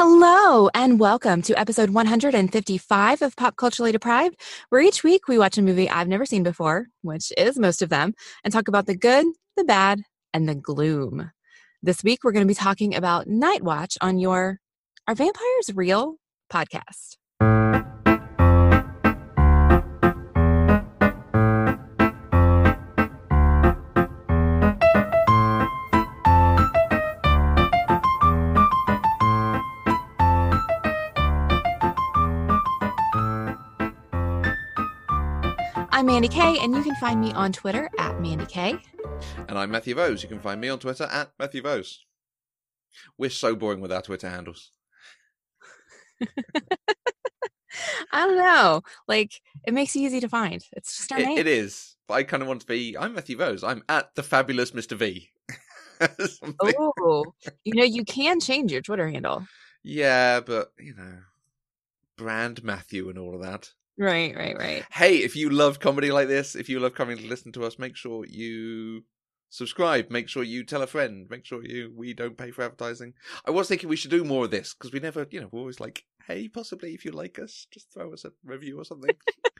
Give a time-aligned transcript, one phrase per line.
[0.00, 5.58] Hello, and welcome to episode 155 of Pop Culturally Deprived, where each week we watch
[5.58, 8.14] a movie I've never seen before, which is most of them,
[8.44, 9.26] and talk about the good,
[9.56, 11.32] the bad, and the gloom.
[11.82, 14.60] This week we're going to be talking about Night Watch on your
[15.08, 16.14] Are Vampires Real
[16.48, 17.87] podcast.
[36.08, 38.78] I'm Mandy Kay, and you can find me on Twitter at Mandy Kay.
[39.46, 40.22] And I'm Matthew Vose.
[40.22, 42.02] You can find me on Twitter at Matthew Vose.
[43.18, 44.72] We're so boring with our Twitter handles.
[48.10, 48.80] I don't know.
[49.06, 49.32] Like,
[49.66, 50.64] it makes it easy to find.
[50.72, 51.36] It's just our It, name.
[51.36, 51.96] it is.
[52.06, 52.96] But I kind of want to be.
[52.96, 53.62] I'm Matthew Vose.
[53.62, 54.96] I'm at the fabulous Mr.
[54.96, 55.28] V.
[56.62, 57.24] Oh,
[57.64, 59.46] you know, you can change your Twitter handle.
[59.82, 61.18] Yeah, but, you know,
[62.16, 63.72] brand Matthew and all of that.
[63.98, 64.84] Right, right, right.
[64.92, 67.78] Hey, if you love comedy like this, if you love coming to listen to us,
[67.80, 69.02] make sure you
[69.50, 70.08] subscribe.
[70.10, 71.26] Make sure you tell a friend.
[71.28, 73.14] Make sure you we don't pay for advertising.
[73.44, 75.58] I was thinking we should do more of this because we never, you know, we're
[75.60, 79.10] always like, hey, possibly if you like us, just throw us a review or something.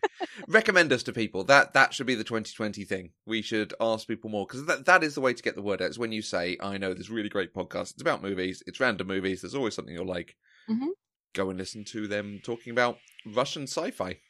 [0.49, 1.43] Recommend us to people.
[1.43, 3.11] That that should be the 2020 thing.
[3.27, 5.83] We should ask people more because that that is the way to get the word
[5.83, 5.89] out.
[5.89, 7.93] It's when you say, I know this really great podcast.
[7.93, 8.63] It's about movies.
[8.69, 9.41] It's random movies.
[9.41, 10.37] There's always something you'll like.
[10.71, 10.91] Mhm.
[11.35, 14.21] Go and listen to them talking about Russian sci-fi.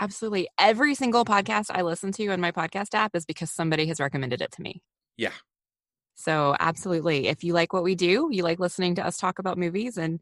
[0.00, 0.48] Absolutely.
[0.58, 4.40] Every single podcast I listen to in my podcast app is because somebody has recommended
[4.40, 4.82] it to me.
[5.18, 5.32] Yeah.
[6.14, 7.28] So, absolutely.
[7.28, 10.20] If you like what we do, you like listening to us talk about movies and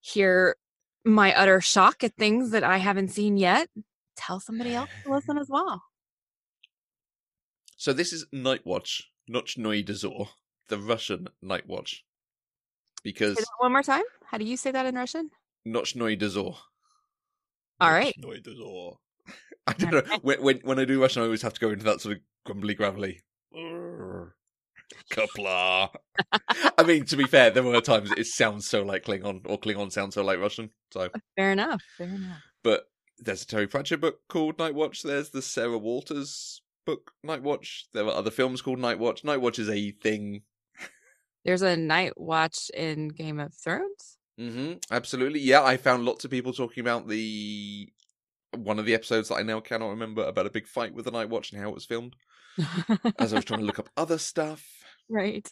[0.00, 0.56] hear
[1.04, 3.68] my utter shock at things that I haven't seen yet,
[4.16, 5.82] tell somebody else to listen as well.
[7.78, 10.28] So this is Night Watch, Nochnoi Dozor,
[10.68, 12.04] the Russian Night Watch.
[13.02, 14.02] Because one more time.
[14.26, 15.30] How do you say that in Russian?
[15.66, 16.56] Nochnoi Dozor.
[17.80, 18.14] All right.
[18.20, 18.96] Nochnoi.
[19.66, 20.18] I don't know.
[20.22, 22.22] When, when when I do Russian, I always have to go into that sort of
[22.44, 23.20] grumbly gravelly.
[23.56, 24.30] "Urgh,
[25.12, 25.90] Kapla.
[26.78, 29.90] I mean, to be fair, there were times it sounds so like Klingon, or Klingon
[29.92, 30.70] sounds so like Russian.
[30.92, 31.82] So, Fair enough.
[31.98, 32.42] Fair enough.
[32.62, 32.84] but
[33.18, 35.02] there's a Terry Pratchett book called Night Watch.
[35.02, 37.86] There's the Sarah Walters book Night Watch.
[37.94, 39.24] There are other films called Night Watch.
[39.24, 40.42] Night Watch is a thing
[41.44, 44.18] There's a night watch in Game of Thrones.
[44.38, 45.40] hmm Absolutely.
[45.40, 47.88] Yeah, I found lots of people talking about the
[48.54, 51.10] one of the episodes that I now cannot remember about a big fight with the
[51.10, 52.16] Night Watch and how it was filmed.
[53.18, 54.64] As I was trying to look up other stuff,
[55.10, 55.46] right.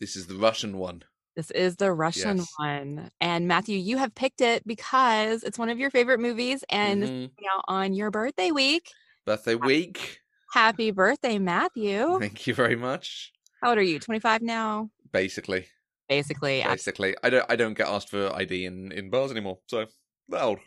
[0.00, 1.04] this is the Russian one.
[1.36, 2.52] This is the Russian Yes.
[2.58, 3.10] one.
[3.20, 7.10] And Matthew, you have picked it because it's one of your favorite movies and it's
[7.10, 7.36] Mhm.
[7.36, 8.90] coming out on your birthday week.
[9.24, 10.20] Birthday week.
[10.52, 12.18] Happy birthday, Matthew.
[12.20, 13.32] Thank you very much.
[13.62, 13.98] How old are you?
[13.98, 14.90] 25 now?
[15.12, 15.66] Basically,
[16.08, 16.62] Basically.
[16.62, 19.58] basically, I don't I don't get asked for ID in in bars anymore.
[19.66, 19.86] So
[20.28, 20.60] that old,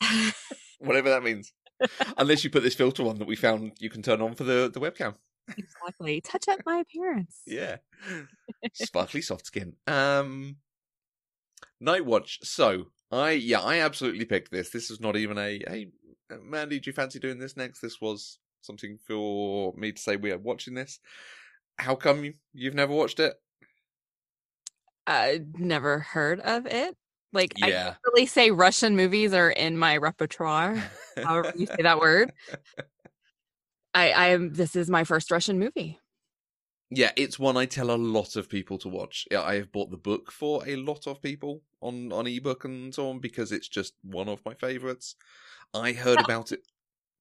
[0.78, 1.52] whatever that means.
[2.16, 4.70] Unless you put this filter on that we found you can turn on for the
[4.72, 5.14] the webcam.
[5.56, 6.20] exactly.
[6.20, 7.40] Touch up my appearance.
[7.46, 7.76] Yeah.
[8.72, 9.74] Sparkly soft skin.
[9.86, 10.56] Um
[11.80, 12.38] Night Watch.
[12.42, 14.70] So I yeah, I absolutely picked this.
[14.70, 15.88] This is not even a hey
[16.42, 17.80] Mandy, do you fancy doing this next?
[17.80, 20.98] This was something for me to say we are watching this.
[21.78, 23.34] How come you, you've never watched it?
[25.06, 26.96] I never heard of it.
[27.36, 27.84] Like, I Yeah.
[27.84, 30.82] can't really say Russian movies are in my repertoire.
[31.22, 32.32] However you say that word.
[33.94, 34.52] I, I am.
[34.52, 36.00] This is my first Russian movie.
[36.90, 39.26] Yeah, it's one I tell a lot of people to watch.
[39.30, 42.94] Yeah, I have bought the book for a lot of people on on ebook and
[42.94, 45.16] so on because it's just one of my favorites.
[45.74, 46.60] I heard about it.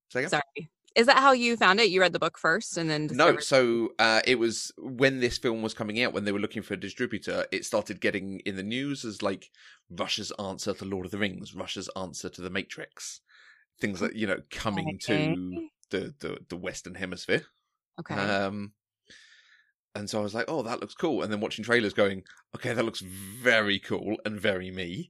[0.09, 0.69] Sorry.
[0.95, 1.89] Is that how you found it?
[1.89, 5.61] You read the book first and then No, so uh, it was when this film
[5.61, 8.63] was coming out, when they were looking for a distributor, it started getting in the
[8.63, 9.51] news as like
[9.89, 13.19] Russia's answer to Lord of the Rings, Russia's answer to The Matrix,
[13.79, 17.43] things that you know coming to the, the the Western Hemisphere.
[17.99, 18.15] Okay.
[18.15, 18.71] Um,
[19.95, 21.23] and so I was like, oh, that looks cool.
[21.23, 22.23] And then watching trailers, going,
[22.55, 25.09] okay, that looks very cool and very me.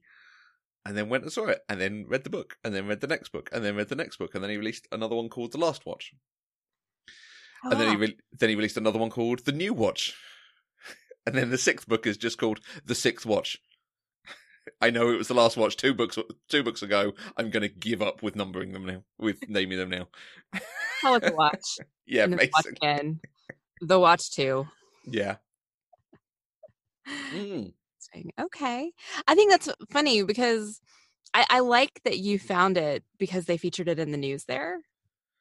[0.86, 3.08] And then went and saw it, and then read the book, and then read the
[3.08, 5.50] next book, and then read the next book, and then he released another one called
[5.50, 6.12] The Last Watch.
[7.64, 10.14] Oh, And then he re- then he released another one called The New Watch.
[11.26, 13.58] And then the sixth book is just called The Sixth Watch.
[14.80, 16.16] I know it was the last watch two books
[16.48, 17.14] two books ago.
[17.36, 20.06] I'm going to give up with numbering them now, with naming them now.
[21.00, 21.78] Call it the watch.
[22.06, 23.20] Yeah, and then the watch again.
[23.80, 24.68] The watch too.
[25.04, 25.38] Yeah.
[27.34, 27.72] Mm.
[28.38, 28.92] Okay.
[29.26, 30.80] I think that's funny because
[31.34, 34.80] I, I like that you found it because they featured it in the news there.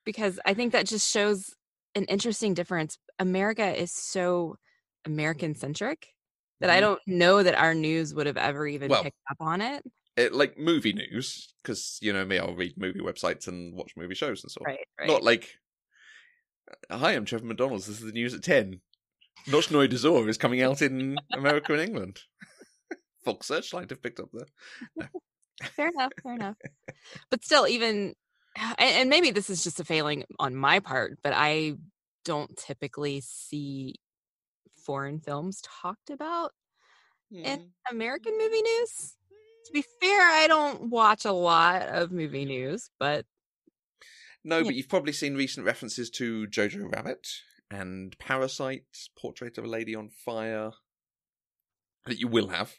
[0.06, 1.56] Because I think that just shows
[1.96, 2.98] an interesting difference.
[3.18, 4.58] America is so
[5.06, 6.10] American centric
[6.60, 6.82] that I Mhm.
[6.82, 9.84] don't know that our news would have ever even Well, picked up on it.
[10.18, 14.16] It, like movie news, because you know me, I'll read movie websites and watch movie
[14.16, 14.68] shows and so on.
[14.68, 15.08] Right, right.
[15.10, 15.58] Not like,
[16.90, 17.88] hi, I'm Trevor McDonald's.
[17.88, 18.82] This is the news at ten.
[19.48, 22.22] Nochnoi Dozor is coming out in America and England.
[23.26, 24.48] Fox Searchlight have picked up the.
[25.64, 26.56] fair enough, fair enough.
[27.30, 28.14] But still, even
[28.58, 31.74] and, and maybe this is just a failing on my part, but I
[32.24, 33.96] don't typically see
[34.86, 36.52] foreign films talked about
[37.32, 37.96] in Hmm.
[37.96, 39.16] American movie news.
[39.66, 43.26] To be fair, I don't watch a lot of movie news, but
[44.44, 44.64] No, Yeah.
[44.66, 47.28] but you've probably seen recent references to Jojo Rabbit
[47.72, 48.86] and Parasite,
[49.20, 50.72] Portrait of a Lady on Fire.
[52.06, 52.76] That you will have.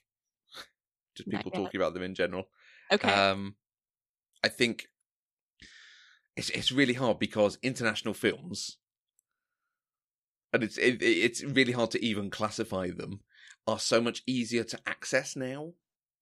[1.17, 2.49] Just people talking about them in general.
[2.93, 3.09] okay.
[3.09, 3.57] Um,
[4.45, 4.89] I think
[6.37, 8.79] it's it's really hard because international films,
[10.53, 13.21] and it's it, it's really hard to even classify them,
[13.67, 15.73] are so much easier to access now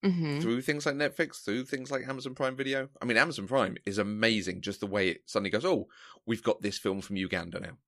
[0.02, 2.88] hmm through things like Netflix, through things like Amazon Prime Video.
[3.00, 4.60] I mean, Amazon Prime is amazing.
[4.60, 5.88] Just the way it suddenly goes, oh,
[6.26, 7.78] we've got this film from Uganda now.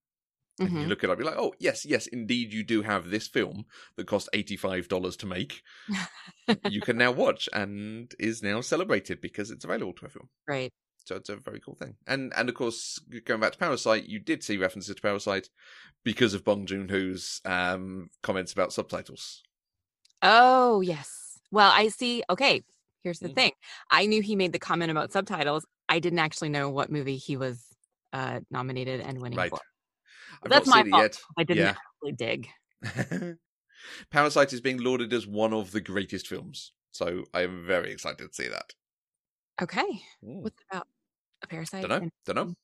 [0.65, 3.11] And you hmm look it up, you're like, oh, yes, yes, indeed, you do have
[3.11, 3.67] this film
[3.97, 5.63] that cost $85 to make.
[6.65, 10.29] you can now watch and is now celebrated because it's available to everyone.
[10.47, 10.73] right.
[11.05, 11.97] So it's a very cool thing.
[12.07, 15.51] And and of course, going back to Parasite, you did see references to Parasite
[16.05, 19.43] because of Bong Joon Ho's um, comments about subtitles.
[20.23, 21.39] Oh, yes.
[21.51, 22.23] Well, I see.
[22.31, 22.63] Okay,
[23.03, 23.35] here's the Mhm.
[23.35, 23.53] thing.
[23.91, 25.65] I knew he made the comment about subtitles.
[25.89, 27.65] I didn't actually know what movie he was
[28.13, 29.51] uh nominated and winning Right.
[29.51, 29.61] for.
[30.43, 31.05] I've That's my fault.
[31.05, 31.75] it I didn't Yeah.
[32.03, 32.49] actually dig.
[34.11, 36.73] Parasite is being lauded as one of the greatest films.
[36.93, 38.73] So I am very excited to see that.
[39.61, 39.85] Okay.
[40.25, 40.43] Mm.
[40.43, 40.87] What's about?
[41.43, 41.83] A parasite?
[41.83, 41.97] Don't know.
[41.97, 42.55] and- Don't know.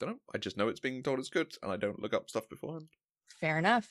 [0.00, 0.18] Don't know.
[0.34, 2.88] I just know it's being told it's good, and I don't look up stuff beforehand.
[3.40, 3.88] Fair enough.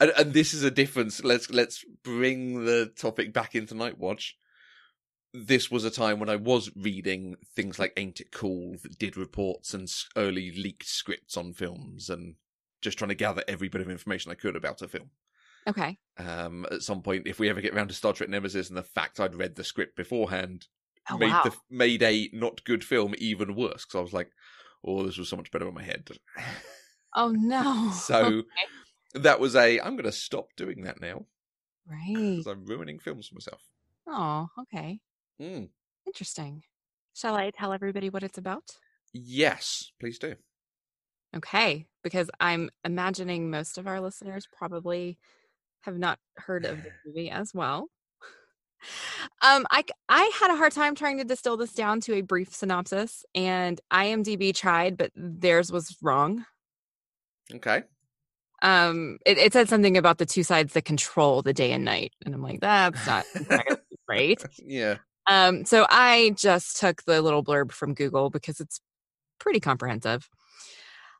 [0.00, 1.22] And, and this is a difference.
[1.22, 4.36] Let's let's bring the topic back into Night Watch.
[5.36, 9.16] This was a time when I was reading things like Ain't It Cool that did
[9.16, 12.36] reports and early leaked scripts on films, and
[12.80, 15.10] just trying to gather every bit of information I could about a film.
[15.66, 15.98] Okay.
[16.18, 18.82] Um, at some point, if we ever get around to Star Trek Nemesis, and the
[18.82, 20.68] fact I'd read the script beforehand
[21.10, 21.42] Oh, made wow.
[21.44, 24.30] the made a not good film even worse because I was like,
[24.82, 26.08] "Oh, this was so much better in my head."
[27.14, 27.90] Oh, no.
[27.94, 28.44] so
[29.14, 29.80] that was a.
[29.80, 31.26] I'm going to stop doing that now
[31.86, 32.14] right.
[32.14, 33.62] because I'm ruining films for myself.
[34.06, 35.00] Oh, okay.
[35.40, 35.68] Mm.
[36.06, 36.62] Interesting.
[37.14, 38.64] Shall I tell everybody what it's about?
[39.12, 40.34] Yes, please do.
[41.34, 45.18] Okay, because I'm imagining most of our listeners probably
[45.82, 47.88] have not heard of the movie as well.
[49.40, 52.54] Um, I I had a hard time trying to distill this down to a brief
[52.54, 56.44] synopsis, and IMDb tried, but theirs was wrong.
[57.54, 57.84] Okay.
[58.60, 62.12] Um, it, it said something about the two sides that control the day and night,
[62.26, 63.24] and I'm like, that's not
[64.08, 64.42] right.
[64.58, 64.98] Yeah.
[65.26, 68.80] Um, so I just took the little blurb from Google because it's
[69.38, 70.28] pretty comprehensive.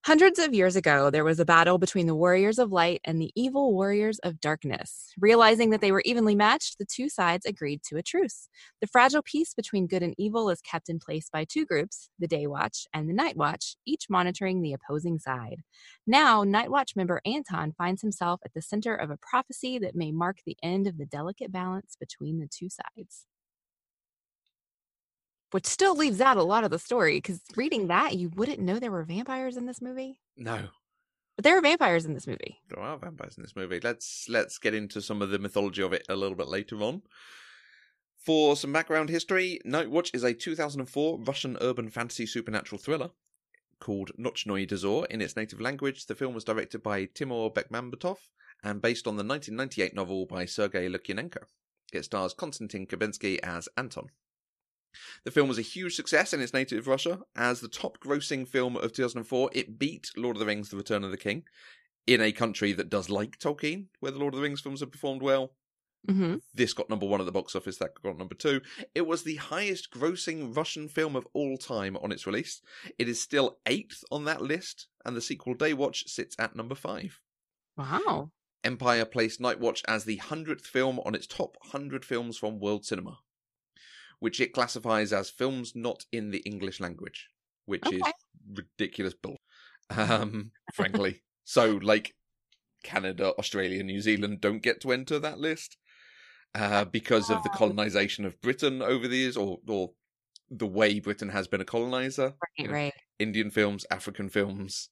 [0.05, 3.33] Hundreds of years ago, there was a battle between the warriors of light and the
[3.35, 5.11] evil warriors of darkness.
[5.19, 8.51] Realizing that they were evenly matched, the two sides agreed to a truce.
[8.83, 12.29] The fragile peace between good and evil is kept in place by two groups, the
[12.29, 15.63] Day Watch and the Night Watch, each monitoring the opposing side.
[16.07, 20.13] Now, Night Watch member Anton finds himself at the center of a prophecy that may
[20.13, 23.25] mark the end of the delicate balance between the two sides
[25.55, 28.81] which still leaves out a lot of the story because reading that you wouldn't know
[28.81, 30.59] there were vampires in this movie No,
[31.37, 33.79] but there are vampires in this movie there are vampires in this movie.
[33.81, 37.03] Let's let's get into some of the mythology of it a little bit later on.
[38.17, 43.11] For some background history, Night Watch is a 2004 Russian urban fantasy supernatural thriller
[43.79, 46.07] called Nochnoi Dozor in its native language.
[46.07, 48.17] The film was directed by Timur Bekmambetov
[48.65, 51.45] and based on the 1998 novel by Sergei Lukyanenko.
[51.93, 54.09] It stars Konstantin Khabensky as Anton.
[55.25, 57.21] The film was a huge success in its native Russia.
[57.37, 61.05] As the top grossing film of 2004, it beat Lord of the Rings The Return
[61.05, 61.45] of the King
[62.07, 64.93] in a country that does like Tolkien, where the Lord of the Rings films have
[64.93, 65.55] performed well.
[66.07, 68.61] hmm This got number one at the box office, that got number two.
[68.95, 72.61] It was the highest grossing Russian film of all time on its release.
[72.99, 76.75] It is still eighth on that list, and the sequel Day Watch sits at number
[76.75, 77.21] five.
[77.77, 78.31] wow
[78.63, 82.85] Empire placed Night Watch as the 100th film on its top 100 films from world
[82.85, 83.19] cinema,
[84.25, 87.29] which it classifies as films not in the English language,
[87.67, 88.03] which is
[88.61, 89.37] ridiculous bull.
[89.91, 91.23] Um, frankly.
[91.45, 92.15] so, like,
[92.83, 95.77] Canada, Australia, New Zealand don't get to enter that list
[96.55, 97.59] uh, because of the Oh.
[97.59, 99.91] colonization of Britain over the years, or, or
[100.51, 102.29] the way Britain has been a colonizer.
[102.45, 102.73] right Yeah.
[102.73, 104.89] right Indian films, African films.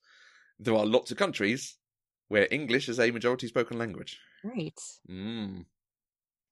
[0.58, 1.78] There are lots of countries
[2.28, 4.18] where English is a majority spoken language.
[4.44, 4.78] Right.
[5.10, 5.64] Mm.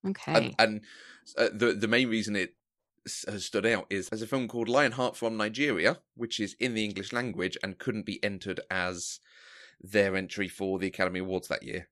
[0.08, 0.32] Okay.
[0.34, 0.80] And, and
[1.36, 2.54] uh, the the main reason it
[3.26, 6.84] has stood out is there's a film called Lionheart from Nigeria, which is in the
[6.84, 9.20] English language and couldn't be entered as
[9.80, 11.88] their entry for the Academy Awards that year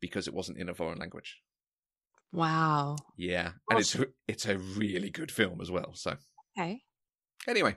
[0.00, 1.40] because it wasn't in a foreign language.
[2.32, 2.96] wow.
[3.16, 5.94] Yeah, and it's a, it's a really good film as well.
[5.94, 6.16] So
[6.58, 6.82] Okay.
[7.48, 7.76] anyway,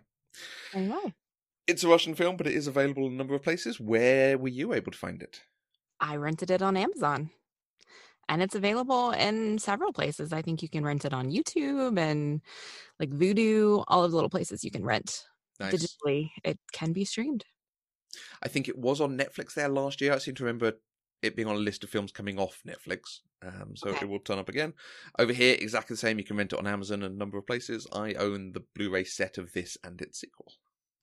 [0.75, 1.13] well.
[1.67, 3.79] it's a Russian film, but it is available in a number of places.
[3.79, 5.41] Where were you able to find it?
[5.99, 7.31] I rented it on Amazon.
[8.29, 10.31] And it's available in several places.
[10.31, 12.41] I think you can rent it on YouTube and
[13.00, 15.25] like Vudu, all of the little places you can rent
[15.59, 15.74] Nice.
[15.74, 16.29] digitally.
[16.43, 17.43] It can be streamed.
[18.41, 20.13] I think it was on Netflix there last year.
[20.13, 20.74] I seem to remember
[21.21, 23.19] it being on a list of films coming off Netflix.
[23.41, 24.05] Um, so Okay.
[24.05, 24.74] it will turn up again.
[25.17, 26.17] Over here, exactly the same.
[26.17, 27.88] You can rent it on Amazon and a number of places.
[27.91, 30.53] I own the Blu-ray set of this and its sequel.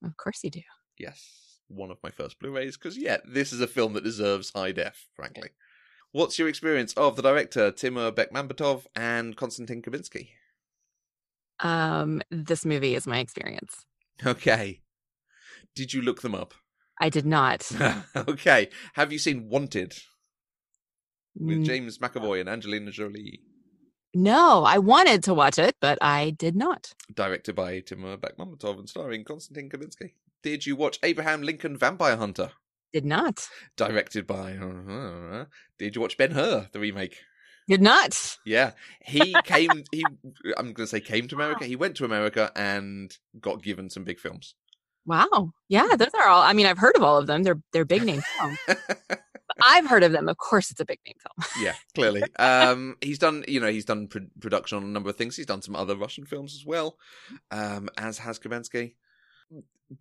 [0.04, 0.62] Of course you do.
[0.98, 2.76] Yes, one of my first Blu-rays.
[2.76, 5.08] Because yeah, this is a film that deserves high def.
[5.14, 5.50] Frankly,
[6.12, 10.28] what's your experience of the director Timur Bekmambetov and Konstantin Khabensky?
[11.60, 13.86] Um, this movie is my experience.
[14.24, 14.80] Okay,
[15.74, 16.54] did you look them up?
[17.00, 17.70] I did not.
[18.16, 19.94] okay, have you seen Wanted
[21.38, 23.40] with James McAvoy and Angelina Jolie?
[24.14, 26.94] No, I wanted to watch it, but I did not.
[27.14, 30.12] directed by Timur Bekmambetov and starring Konstantin Khabensky.
[30.42, 32.52] Did you watch Abraham Lincoln Vampire Hunter?
[32.96, 33.46] Did not.
[33.76, 34.54] Directed by.
[34.54, 35.44] uh,
[35.78, 37.18] did you watch Ben Hur, the remake?
[37.68, 38.38] Did not.
[38.46, 38.70] Yeah,
[39.04, 39.84] he came.
[39.92, 40.02] He,
[40.56, 41.66] I'm going to say came to America.
[41.66, 44.54] He went to America and got given some big films.
[45.04, 45.50] Wow.
[45.68, 46.40] Yeah, those are all.
[46.40, 47.42] I mean, I've heard of all of them.
[47.42, 48.58] They're they're big name films.
[49.60, 50.26] I've heard of them.
[50.30, 51.50] Of course, it's a big name film.
[51.62, 52.22] yeah, clearly.
[52.38, 55.36] Um, he's done, you know, he's done pro- production on a number of things.
[55.36, 56.96] He's done some other Russian films as well,
[57.50, 58.94] um, as has Khabensky.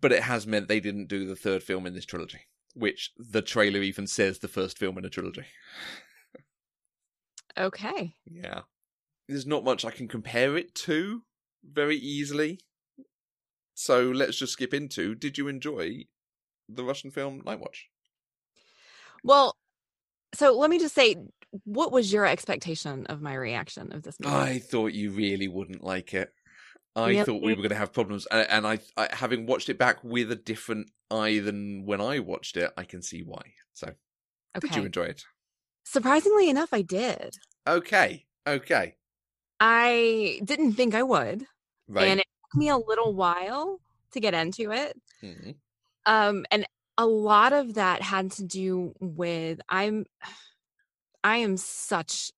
[0.00, 2.40] But it has meant they didn't do the third film in this trilogy,
[2.76, 5.46] which the trailer even says the first film in a trilogy.
[7.58, 8.14] Okay.
[8.26, 8.60] Yeah.
[9.28, 11.22] There's not much I can compare it to
[11.64, 12.60] very easily.
[13.74, 16.04] So let's just skip into did you enjoy
[16.68, 17.88] the Russian film Night Watch?
[19.24, 19.56] Well,
[20.34, 21.16] so let me just say,
[21.64, 24.34] what was your expectation of my reaction of this movie?
[24.34, 26.32] I thought you really wouldn't like it.
[26.96, 27.24] I Really?
[27.24, 30.02] thought we were going to have problems, and, and I, I, having watched it back
[30.02, 33.54] with a different eye than when I watched it, I can see why.
[33.74, 33.94] So,
[34.60, 35.24] did you enjoy it?
[35.84, 37.38] Surprisingly enough, I did.
[37.66, 38.96] Okay, okay,
[39.60, 41.46] I didn't think I would,
[41.88, 42.06] right.
[42.08, 43.80] and it took me a little while
[44.12, 45.00] to get into it.
[45.22, 45.60] Mhm.
[46.06, 46.66] um and
[46.98, 50.06] a lot of that had to do with i'm
[51.24, 52.30] i am such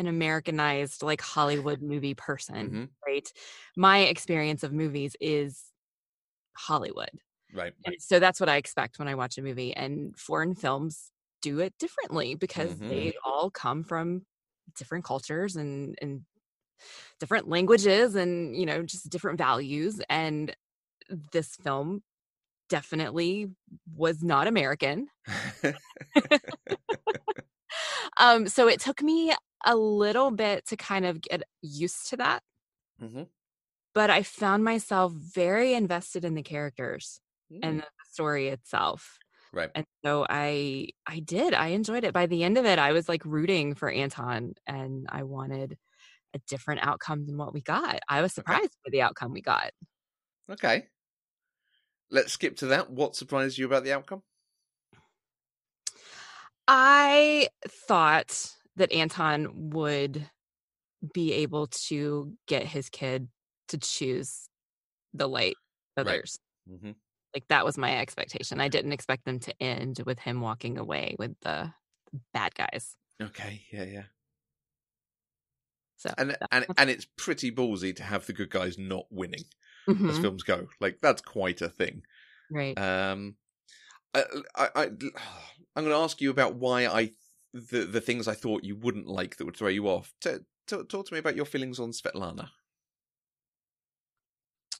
[0.00, 2.88] an americanized like hollywood movie person Mhm.
[3.06, 3.32] right
[3.76, 5.72] my experience of movies is
[6.56, 7.10] hollywood
[7.52, 11.10] Right, so that's what i expect when i watch a movie and foreign films
[11.42, 12.88] do it differently because Mhm.
[12.88, 14.22] they all come from
[14.78, 16.22] different cultures and and
[17.20, 20.54] different languages and you know just different values and
[21.32, 22.02] this film
[22.68, 23.48] definitely
[23.96, 25.08] was not american
[28.18, 29.32] um so it took me
[29.64, 32.42] a little bit to kind of get used to that
[32.98, 33.30] Mhm.
[33.94, 37.20] but i found myself very invested in the characters
[37.62, 39.18] and Mm, the story itself
[39.52, 39.72] right.
[39.74, 43.08] and so i i did i enjoyed it by the end of it i was
[43.10, 45.78] like rooting for anton and i wanted
[46.34, 48.60] a different outcome than what we got i was Okay.
[48.60, 49.72] surprised by the outcome we got
[50.48, 50.90] Okay.
[52.10, 52.90] Let's skip to that.
[52.90, 54.22] What surprised you about the outcome?
[56.68, 60.30] I thought that Anton would
[61.14, 63.28] be able to get his kid
[63.68, 64.48] to choose
[65.14, 65.58] the light
[66.02, 66.22] Right.
[66.22, 66.38] others.
[66.66, 66.92] hmm
[67.34, 68.60] Like that was my expectation.
[68.60, 71.72] I didn't expect them to end with him walking away with the
[72.34, 72.96] bad guys.
[73.20, 74.06] Okay, yeah, yeah.
[75.96, 79.46] So And and and it's pretty ballsy to have the good guys not winning
[80.08, 80.68] as Mhm, films go.
[80.80, 82.04] Like that's quite a thing.
[82.50, 82.78] right.
[82.78, 83.36] Um,
[84.14, 84.24] I,
[84.56, 84.84] I, I
[85.76, 87.12] I'm going to ask you about why I
[87.52, 90.12] the the things I thought you wouldn't like that would throw you off.
[90.20, 92.48] T- t- talk to me about your feelings on Svetlana.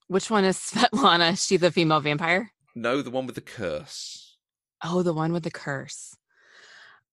[0.07, 1.33] Which one is Svetlana?
[1.33, 2.53] Is she the female vampire?
[2.75, 4.37] No, the one with the curse.
[4.83, 6.17] Oh, the one with the curse.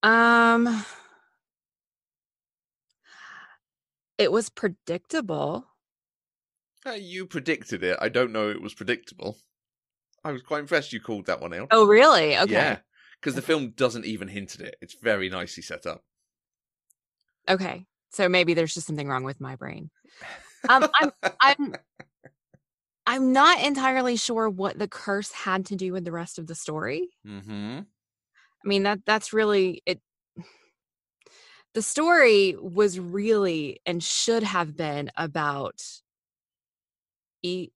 [0.03, 0.85] Um
[4.17, 5.67] it was predictable.
[6.85, 7.97] Uh, you predicted it.
[8.01, 9.37] I don't know it was predictable.
[10.23, 11.67] I was quite impressed you called that one out.
[11.71, 12.37] Oh, really?
[12.37, 12.51] Okay.
[12.51, 12.77] Yeah,
[13.21, 14.75] because the film doesn't even hint at it.
[14.81, 16.03] It's very nicely set up.
[17.49, 17.85] Okay.
[18.11, 19.89] So maybe there's just something wrong with my brain.
[20.69, 21.75] Um, I'm I'm
[23.05, 26.55] I'm not entirely sure what the curse had to do with the rest of the
[26.55, 27.09] story.
[27.25, 30.01] hmm I mean that that's really it
[31.73, 35.81] the story was really and should have been about
[37.43, 37.69] e-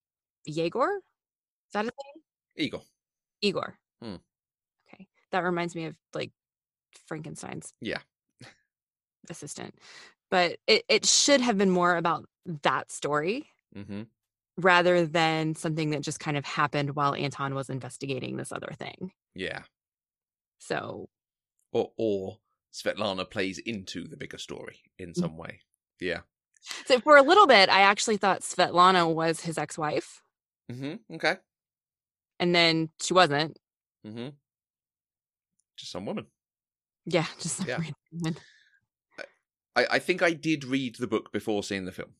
[0.45, 1.01] Yegor.
[1.67, 2.23] Is that his name?
[2.65, 2.81] Igor.
[3.41, 3.77] Igor.
[4.01, 4.15] Hmm.
[5.31, 6.31] That reminds me of like
[7.07, 7.99] Frankenstein's Yeah.
[9.29, 9.75] assistant.
[10.29, 12.25] But it, it should have been more about
[12.63, 14.03] that story hmm
[14.57, 19.13] rather than something that just kind of happened while Anton was investigating this other thing.
[19.33, 19.63] Yeah.
[20.59, 21.07] So
[21.71, 22.37] Or or
[22.73, 25.61] Svetlana plays into the bigger story in some way.
[25.99, 26.21] Yeah.
[26.85, 30.21] so for a little bit I actually thought Svetlana was his ex-wife
[30.69, 31.37] hmm Okay.
[32.39, 33.57] and then she wasn't.
[34.05, 34.29] hmm
[35.81, 36.27] Just some woman.
[37.05, 37.79] Yeah, just some Yeah.
[38.11, 38.37] woman.
[39.75, 42.11] I, I think I did read the book before seeing the film.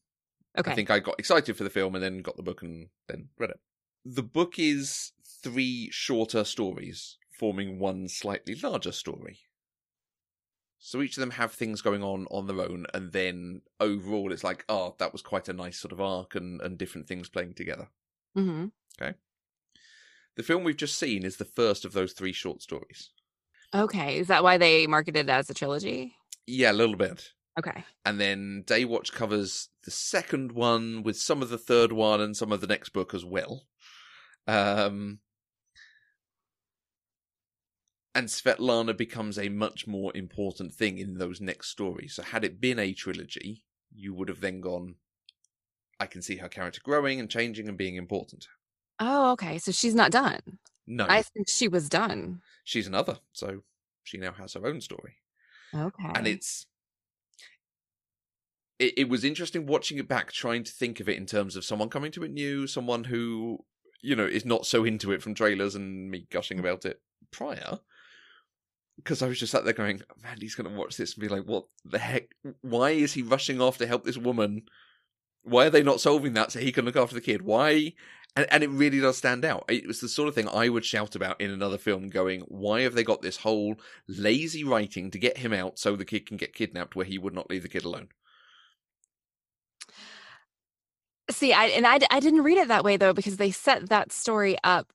[0.57, 0.71] Okay.
[0.71, 3.29] I think I got excited for the film and then got the book and then
[3.37, 3.59] read it.
[4.03, 5.11] The book is
[5.43, 9.41] three shorter stories forming one slightly larger story.
[10.79, 14.43] So each of them have things going on on their own, and then overall, it's
[14.43, 17.53] like, oh, that was quite a nice sort of arc and, and different things playing
[17.53, 17.89] together.
[18.33, 18.67] hmm
[18.99, 19.13] Okay.
[20.35, 23.11] The film we've just seen is the first of those three short stories.
[23.73, 24.19] Okay.
[24.19, 26.15] Is that why they marketed it as a trilogy?
[26.47, 27.31] Yeah, a little bit.
[27.59, 27.83] Okay.
[28.05, 32.51] And then Daywatch covers the second one with some of the third one and some
[32.51, 33.63] of the next book as well.
[34.47, 35.19] Um,
[38.15, 42.15] and Svetlana becomes a much more important thing in those next stories.
[42.15, 43.63] So, had it been a trilogy,
[43.93, 44.95] you would have then gone,
[45.99, 48.47] I can see her character growing and changing and being important.
[48.99, 49.57] Oh, okay.
[49.57, 50.39] So she's not done.
[50.87, 52.41] No, I think she was done.
[52.63, 53.19] she's another.
[53.33, 53.63] So,
[54.03, 55.15] she now has her own story.
[55.73, 56.11] Okay.
[56.15, 56.65] and it's
[58.81, 61.63] it, it was interesting watching it back trying to think of it in terms of
[61.63, 63.63] someone coming to it new someone who
[64.01, 66.61] you know is not so into it from trailers and me gushing mm.
[66.61, 66.99] about it
[67.31, 67.79] prior
[68.97, 71.29] because i was just sat there going man he's going to watch this and be
[71.29, 74.63] like what the heck why is he rushing off to help this woman
[75.43, 77.93] why are they not solving that so he can look after the kid why
[78.35, 79.65] and, and it really does stand out.
[79.69, 82.81] It was the sort of thing I would shout about in another film, going, "Why
[82.81, 83.75] have they got this whole
[84.07, 87.33] lazy writing to get him out so the kid can get kidnapped, where he would
[87.33, 88.09] not leave the kid alone?"
[91.29, 94.11] See, I and I, I didn't read it that way though because they set that
[94.11, 94.91] story up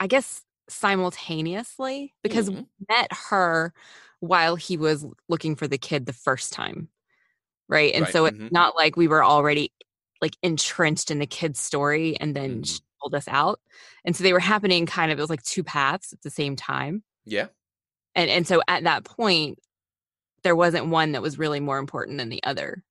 [0.00, 2.66] I guess simultaneously because Mhm.
[2.78, 3.72] we met her
[4.20, 6.88] while he was looking for the kid the first time.
[7.68, 7.94] Right?
[7.94, 8.50] And Right, so it's mhm.
[8.50, 9.72] not like we were already
[10.22, 12.66] like entrenched in the kid's story and then Mhm.
[12.66, 13.60] she pulled us out.
[14.04, 16.56] And so they were happening kind of it was like two paths at the same
[16.56, 17.02] time.
[17.24, 17.48] Yeah,
[18.14, 19.58] And and so at that point
[20.42, 22.84] there wasn't one that was really more important than the other.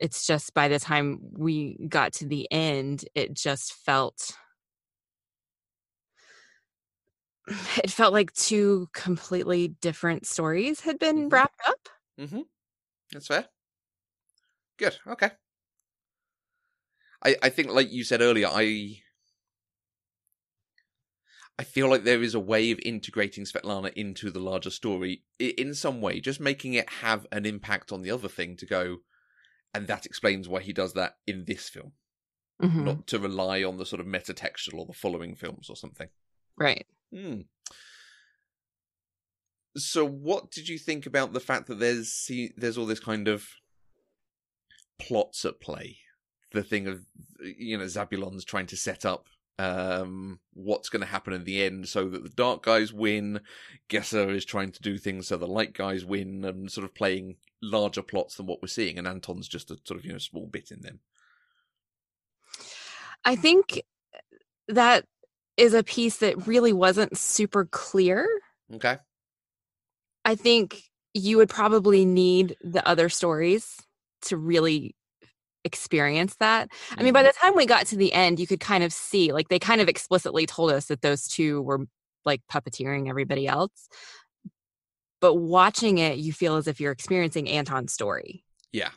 [0.00, 4.32] It's just by the time we got to the end, it just felt
[7.82, 11.32] it felt like two completely different stories had been Mhm.
[11.32, 11.88] wrapped up.
[12.18, 12.42] mm-hmm.
[13.12, 13.48] that's fair.
[14.78, 14.98] Good.
[15.06, 15.30] Okay.
[17.22, 19.02] I I think, like you said earlier, I
[21.58, 25.74] I feel like there is a way of integrating Svetlana into the larger story in
[25.74, 28.98] some way, just making it have an impact on the other thing to go,
[29.74, 31.92] and that explains why he does that in this film,
[32.62, 32.84] Mhm.
[32.84, 36.08] not to rely on the sort of metatextual or the following films or something.
[36.56, 36.86] Right.
[37.12, 37.42] Hmm.
[39.76, 43.28] So, what did you think about the fact that there's see, there's all this kind
[43.28, 43.46] of
[44.98, 45.98] plots at play?
[46.52, 47.04] The thing of
[47.40, 49.26] you know Zabulon's trying to set up
[49.58, 53.40] um, what's going to happen in the end, so that the dark guys win.
[53.88, 57.36] Gesser is trying to do things so the light guys win, and sort of playing
[57.62, 58.98] larger plots than what we're seeing.
[58.98, 61.00] And Anton's just a sort of you know small bit in them.
[63.24, 63.82] I think
[64.68, 65.04] that
[65.56, 68.26] is a piece that really wasn't super clear.
[68.74, 68.96] Okay.
[70.24, 70.82] I think
[71.12, 73.76] you would probably need the other stories
[74.22, 74.94] to really
[75.64, 76.70] experience that.
[76.98, 79.32] I mean, by the time we got to the end, you could kind of see,
[79.32, 81.86] like, they kind of explicitly told us that those two were
[82.24, 83.88] like puppeteering everybody else.
[85.20, 88.44] But watching it, you feel as if you're experiencing Anton's story.
[88.72, 88.90] yeah.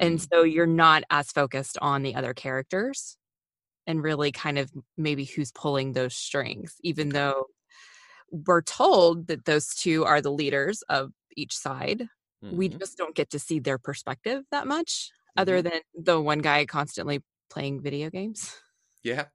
[0.00, 0.28] And Mm.
[0.32, 3.16] so you're not as focused on the other characters
[3.86, 7.46] and really kind of maybe who's pulling those strings, even though
[8.30, 12.08] we're told that those two are the leaders of each side.
[12.50, 12.78] We Mhm.
[12.80, 17.22] just don't get to see their perspective that much, other than the one guy constantly
[17.50, 18.54] playing video games.
[19.02, 19.26] Yeah.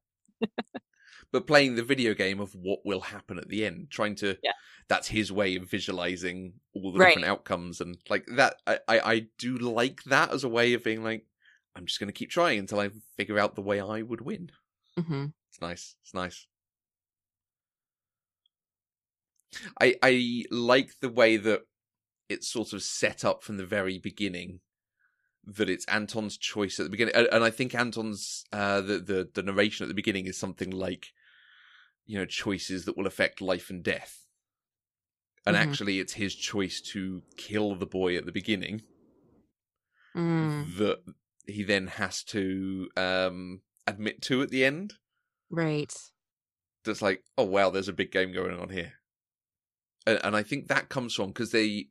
[1.31, 4.51] but playing the video game of what will happen at the end, trying to Yeah.
[4.89, 7.07] that's his way of visualizing all the Right.
[7.09, 10.83] different outcomes and like that I, I, I do like that as a way of
[10.83, 11.25] being like,
[11.75, 14.51] I'm just gonna keep trying until I figure out the way I would win.
[14.99, 15.27] Mm-hmm.
[15.49, 15.95] It's nice.
[16.03, 16.45] It's nice.
[19.79, 21.61] I I like the way that
[22.29, 24.59] it's sort of set up from the very beginning
[25.45, 29.29] that it's Anton's choice at the beginning, and, and I think Anton's uh, the the
[29.33, 31.07] the narration at the beginning is something like,
[32.05, 34.27] you know, choices that will affect life and death,
[35.45, 35.59] and Mhm.
[35.59, 38.83] actually, it's his choice to kill the boy at the beginning
[40.15, 40.99] Mm, that
[41.47, 44.93] he then has to um admit to at the end.
[45.49, 45.93] right.
[46.85, 48.93] That's like, oh wow, there's a big game going on here,
[50.05, 51.87] and, and I think that comes from because they,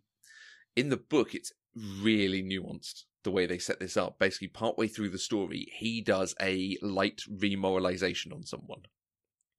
[0.76, 4.18] in the book, it's really nuanced the way they set this up.
[4.18, 8.82] Basically, partway through the story, he does a light remoralization on someone.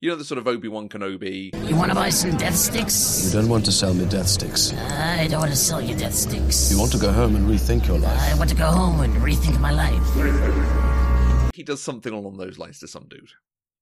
[0.01, 1.53] You know the sort of Obi Wan Kenobi.
[1.69, 3.25] You want to buy some death sticks?
[3.33, 4.73] You don't want to sell me death sticks.
[4.73, 6.69] I don't want to sell you death sticks.
[6.71, 8.19] You want to go home and rethink your life.
[8.21, 11.53] I want to go home and rethink my life.
[11.55, 13.31] He does something along those lines to some dude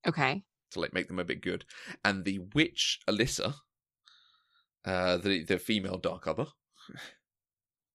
[0.08, 0.44] Okay.
[0.72, 1.65] to like make them a bit good.
[2.06, 3.56] And the witch Alyssa,
[4.86, 6.46] uh, the the female Dark Other,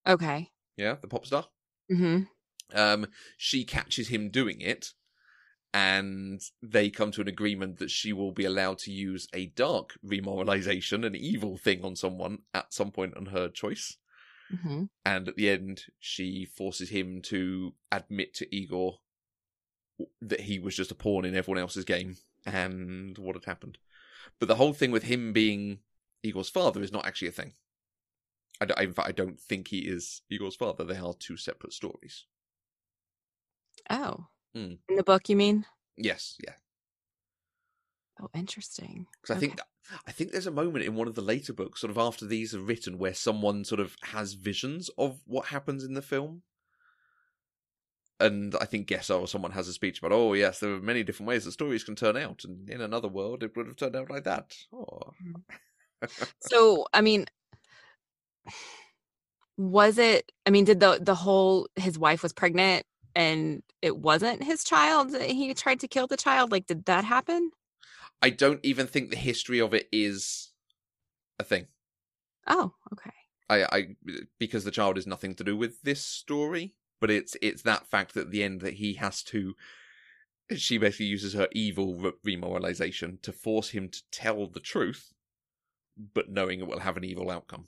[0.05, 0.51] Okay.
[0.77, 1.47] yeah, the pop star.
[1.89, 2.23] Hmm
[2.75, 4.93] um, she catches him doing it,
[5.73, 9.99] and they come to an agreement that she will be allowed to use a dark
[10.05, 13.97] remoralization, an evil thing on someone at some point on her choice.
[14.63, 18.99] hmm And at the end, she forces him to admit to Igor
[20.21, 23.79] that he was just a pawn in everyone else's game and what had happened.
[24.39, 25.79] But the whole thing with him being
[26.23, 27.53] Igor's father is not actually a thing.
[28.61, 30.85] I, don't- in fact, I don't think he is Igor's father.
[30.85, 32.25] They are two separate stories.
[33.91, 34.27] Oh.
[34.57, 34.79] Mm.
[34.89, 35.67] In the book, you mean?
[35.97, 36.55] Yes, yeah.
[38.21, 39.07] Oh, interesting.
[39.21, 39.61] Because I think
[40.07, 42.55] I think there's a moment in one of the later books, sort of after these
[42.55, 46.43] are written, where someone sort of has visions of what happens in the film.
[48.19, 51.03] And I think Gesser or someone has a speech about, oh yes, there are many
[51.03, 53.95] different ways that stories can turn out, and in another world it would have turned
[53.97, 54.57] out like that.
[54.73, 55.13] Oh,
[56.41, 57.27] So, I mean,
[59.57, 60.33] was it?
[60.45, 65.11] I mean, did the the whole his wife was pregnant and it wasn't his child?
[65.11, 66.53] that He tried to kill the child.
[66.53, 67.51] Like, did that happen?
[68.23, 70.53] I don't even think the history of it is
[71.39, 71.67] a thing.
[72.47, 73.13] Oh, okay.
[73.49, 73.87] I, I
[74.39, 78.15] because the child is nothing to do with this story, but it's it's that fact
[78.15, 79.55] that at the end that he has to.
[80.55, 85.13] She basically uses her evil re- remoralization to force him to tell the truth,
[86.15, 87.67] but knowing it will have an evil outcome,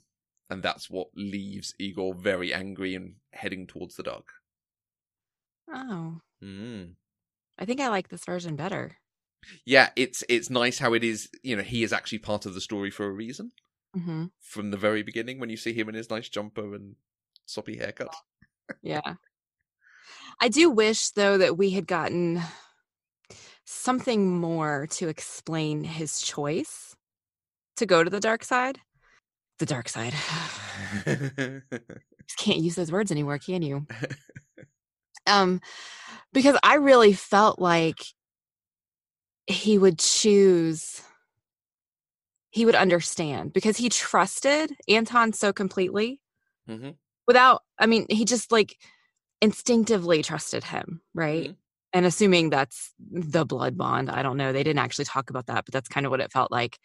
[0.49, 4.27] and that's what leaves Igor very angry and heading towards the dark.
[5.71, 6.93] Oh, Mm.
[7.57, 8.97] I think I like this version better.
[9.65, 11.29] Yeah, it's it's nice how it is.
[11.43, 13.51] You know, he is actually part of the story for a reason
[13.93, 16.95] hmm from the very beginning when you see him in his nice jumper and
[17.45, 18.15] soppy haircut.
[18.81, 19.15] Yeah.
[20.39, 22.41] I do wish though that we had gotten
[23.65, 26.95] something more to explain his choice
[27.75, 28.79] to go to the dark side.
[29.59, 30.13] The dark side.
[31.05, 33.85] Just can't use those words anymore, can you?
[35.27, 35.59] um
[36.33, 37.97] because I really felt like
[39.47, 41.01] he would choose
[42.51, 46.21] he would understand because he trusted Anton so completely
[46.67, 46.95] Mhm.
[47.27, 48.75] without I mean he just like
[49.41, 51.49] instinctively trusted him, right?
[51.49, 51.55] Mhm.
[51.93, 54.53] And assuming that's the blood bond, I don't know.
[54.53, 56.77] They didn't actually talk about that, but that's kind of what it felt like.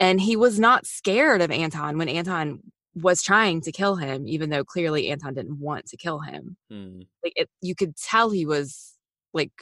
[0.00, 2.60] And he was not scared of Anton when Anton
[2.94, 6.56] was trying to kill him, even though clearly Anton didn't want to kill him.
[6.72, 7.06] Mm.
[7.22, 8.94] Like it, you could tell he was
[9.32, 9.52] like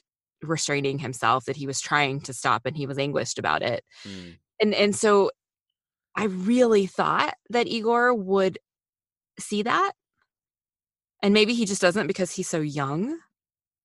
[0.42, 3.84] restraining himself, that he was trying to stop, and he was anguished about it.
[4.06, 4.36] Mm.
[4.60, 5.30] And and so,
[6.14, 8.58] I really thought that Igor would
[9.38, 9.92] see that,
[11.22, 13.18] and maybe he just doesn't because he's so young.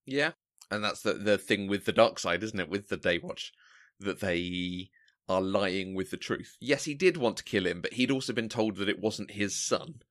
[0.06, 0.32] Yeah,
[0.70, 2.70] and that's the the thing with the dark side, isn't it?
[2.70, 3.52] With the Daywatch,
[4.00, 4.90] that they
[5.30, 6.58] are lying with the truth.
[6.60, 9.32] Yes, he did want to kill him, but he'd also been told that it wasn't
[9.32, 10.02] his son.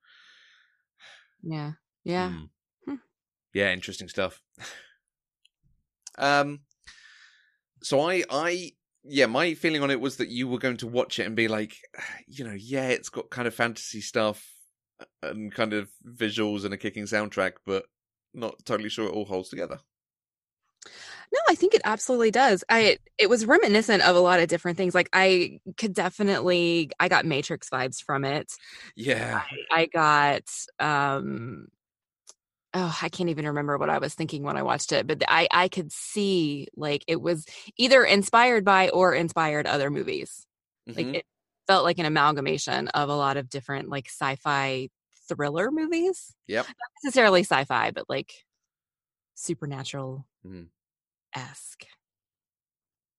[1.42, 1.72] Yeah,
[2.04, 2.30] yeah.
[2.30, 2.44] Hmm.
[2.86, 2.94] Hmm.
[3.52, 4.40] Yeah, interesting stuff.
[6.18, 6.60] um,
[7.82, 8.72] so I, I,
[9.04, 11.48] yeah, my feeling on it was that you were going to watch it and be
[11.48, 11.76] like,
[12.26, 14.46] you know, yeah, it's got kind of fantasy stuff
[15.22, 17.84] and kind of visuals and a kicking soundtrack, but
[18.34, 19.80] not totally sure it all holds together.
[21.32, 22.64] No, I think it absolutely does.
[22.68, 24.94] I it was reminiscent of a lot of different things.
[24.94, 28.52] Like I could definitely I got Matrix vibes from it.
[28.96, 30.44] Yeah, I got
[30.78, 31.68] um
[32.74, 35.48] oh, I can't even remember what I was thinking when I watched it, but I
[35.50, 40.46] I could see like it was either inspired by or inspired other movies.
[40.96, 41.14] Like Mhm.
[41.14, 41.24] it
[41.66, 44.88] felt like an amalgamation of a lot of different like sci-fi
[45.28, 46.34] thriller movies.
[46.48, 46.66] Yep.
[46.66, 48.32] Not necessarily sci-fi, but like
[49.34, 50.70] supernatural Mhm.
[51.34, 51.86] Esque.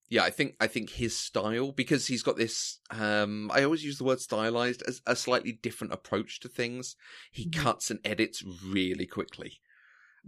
[0.09, 2.79] yeah, I think I think his style because he's got this.
[2.89, 6.95] Um, I always use the word stylized as a slightly different approach to things.
[7.31, 7.51] He Mhm.
[7.51, 9.61] cuts and edits really quickly,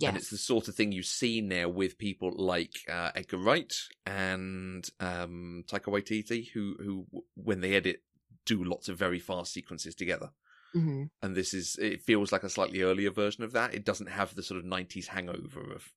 [0.06, 3.74] and it's the sort of thing you see now with people like uh, Edgar Wright
[4.06, 8.04] and um, Taika Waititi, who who when they edit
[8.46, 10.32] do lots of very fast sequences together.
[10.74, 13.74] hmm And this is it feels like a slightly earlier version of that.
[13.74, 15.94] It doesn't have the sort of '90s hangover of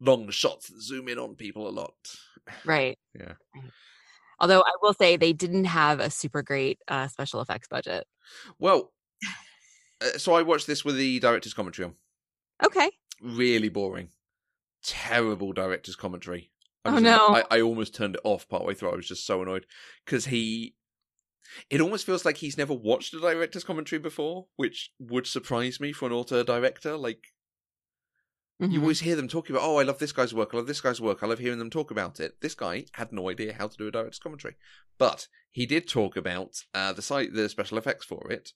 [0.00, 1.94] long shots that zoom in on people a lot.
[2.64, 2.98] Right.
[3.18, 3.34] Yeah.
[4.40, 8.04] Although I will say they didn't have a super great uh, special effects budget.
[8.58, 8.92] Well,
[10.02, 11.94] uh, so I watched this with the director's commentary on.
[12.64, 12.90] Okay.
[13.22, 14.08] Really boring.
[14.82, 16.50] Terrible director's commentary.
[16.84, 17.28] I Oh, no.
[17.28, 18.90] I, I almost turned it off partway through.
[18.90, 19.66] I was just so annoyed
[20.04, 20.74] because he.
[21.70, 25.92] It almost feels like he's never watched a director's commentary before, which would surprise me
[25.92, 26.96] for an author director.
[26.96, 27.28] Like
[28.60, 28.82] you Mhm.
[28.82, 31.00] always hear them talking about, oh, I love this guy's work, I love this guy's
[31.00, 32.40] work, I love hearing them talk about it.
[32.40, 34.56] This guy had no idea how to do a director's commentary,
[34.98, 38.52] but he did talk about uh, the site, the special effects for it,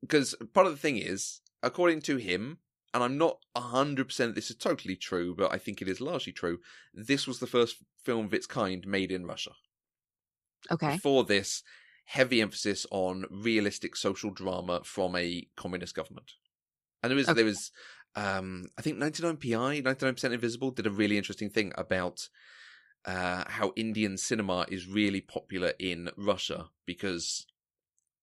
[0.00, 2.58] because part of the thing is, according to him,
[2.94, 6.32] and I'm not hundred percent this is totally true, but I think it is largely
[6.32, 6.60] true.
[6.92, 9.52] This was the first film of its kind made in Russia.
[10.70, 10.96] Okay.
[10.96, 11.62] Before this,
[12.04, 16.32] heavy emphasis on realistic social drama from a communist government.
[17.02, 17.36] And there was Okay.
[17.36, 17.72] there was
[18.14, 22.28] um I think 99PI, 99% Invisible did a really interesting thing about
[23.04, 27.46] uh how Indian cinema is really popular in Russia because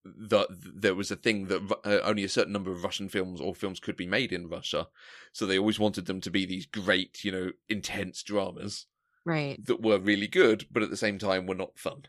[0.04, 3.54] the, there was a thing that uh, only a certain number of Russian films or
[3.54, 4.88] films could be made in Russia,
[5.32, 8.86] so they always wanted them to be these great, you know, intense dramas
[9.24, 9.60] Right.
[9.66, 12.04] that were really good, but at the same time were not fun.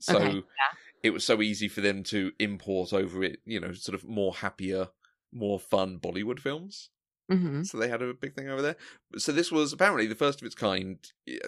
[0.00, 0.78] So Okay, yeah.
[1.02, 4.34] it was so easy for them to import over it, you know, sort of more
[4.34, 4.88] happier,
[5.32, 6.90] more fun Bollywood films.
[7.28, 8.76] hmm So they had a big thing over there.
[9.18, 10.98] So this was apparently the first of its kind,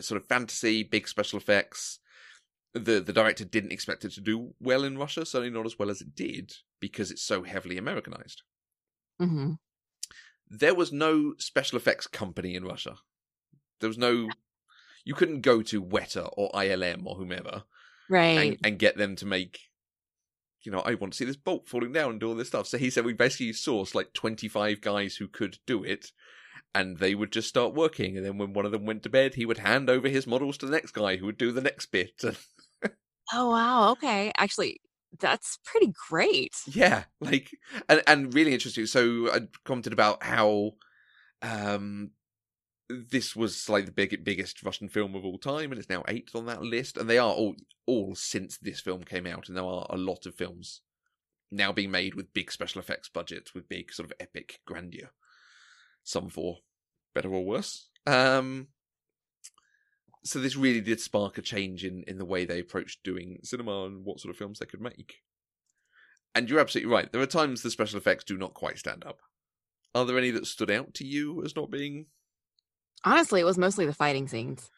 [0.00, 2.00] sort of fantasy, big special effects.
[2.74, 5.90] The the director didn't expect it to do well in Russia, certainly not as well
[5.90, 8.42] as it did, because it's so heavily Americanized.
[9.18, 9.52] hmm
[10.48, 12.98] There was no special effects company in Russia.
[13.80, 14.36] There was no
[15.04, 17.64] you couldn't go to Weta or ILM or whomever
[18.08, 18.58] Right.
[18.58, 19.71] and, and get them to make
[20.64, 22.66] you know i want to see this bolt falling down and do all this stuff
[22.66, 26.12] so he said we basically sourced like 25 guys who could do it
[26.74, 29.34] and they would just start working and then when one of them went to bed
[29.34, 31.86] he would hand over his models to the next guy who would do the next
[31.86, 32.22] bit
[33.32, 33.92] Oh wow.
[33.92, 34.30] Okay.
[34.36, 34.80] Actually,
[35.18, 36.54] that's pretty great.
[36.66, 37.50] yeah like
[37.88, 40.72] and, and really interesting so i commented about how
[41.42, 42.10] um
[43.10, 46.34] this was like the big, biggest Russian film of all time, and it's now eighth
[46.34, 46.96] on that list.
[46.96, 50.26] And they are all all since this film came out, and there are a lot
[50.26, 50.80] of films
[51.50, 55.10] now being made with big special effects budgets, with big sort of epic grandeur.
[56.04, 56.58] Some for
[57.14, 57.88] better or worse.
[58.06, 58.68] Um,
[60.24, 63.84] so this really did spark a change in in the way they approached doing cinema
[63.84, 65.16] and what sort of films they could make.
[66.34, 67.12] And you're absolutely right.
[67.12, 69.20] There are times the special effects do not quite stand up.
[69.94, 72.06] Are there any that stood out to you as not being
[73.04, 74.70] Honestly, it was mostly the fighting scenes.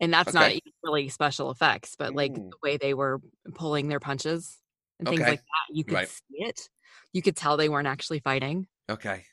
[0.00, 0.52] And that's not Okay.
[0.52, 2.52] even really special effects, but like Mm.
[2.52, 3.20] the way they were
[3.54, 4.58] pulling their punches
[5.00, 5.28] and things Okay.
[5.28, 5.74] like that.
[5.76, 6.08] You could Right.
[6.08, 6.68] see it.
[7.12, 8.68] You could tell they weren't actually fighting.
[8.88, 9.24] okay?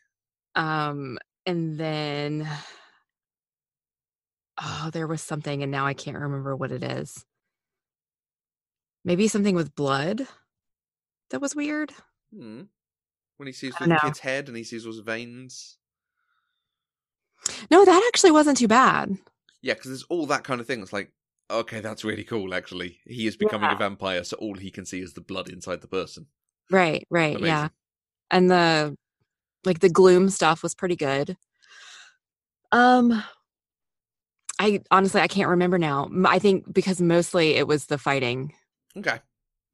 [0.56, 2.48] Um, and then
[4.60, 7.26] oh, there was something, and now I can't remember what it is.
[9.04, 10.28] Maybe something with blood
[11.30, 11.94] that was weird.
[12.32, 12.64] Hmm.
[13.38, 13.98] When he sees the know.
[13.98, 15.77] kid's head and he sees those veins.
[17.72, 19.18] No, that actually wasn't too bad.
[19.62, 20.82] Yeah, because there's all that kind of thing.
[20.82, 21.12] It's like,
[21.50, 22.54] okay, that's really cool.
[22.54, 25.82] Actually, he is becoming a vampire, so all he can see is the blood inside
[25.82, 26.28] the person.
[26.72, 27.46] Right, right, Amazing.
[27.48, 27.68] yeah.
[28.32, 28.96] And the
[29.66, 31.38] like the gloom stuff was pretty good.
[32.72, 33.24] Um
[34.60, 36.10] I honestly I can't remember now.
[36.26, 38.54] I think because mostly it was the fighting
[38.98, 39.20] Okay.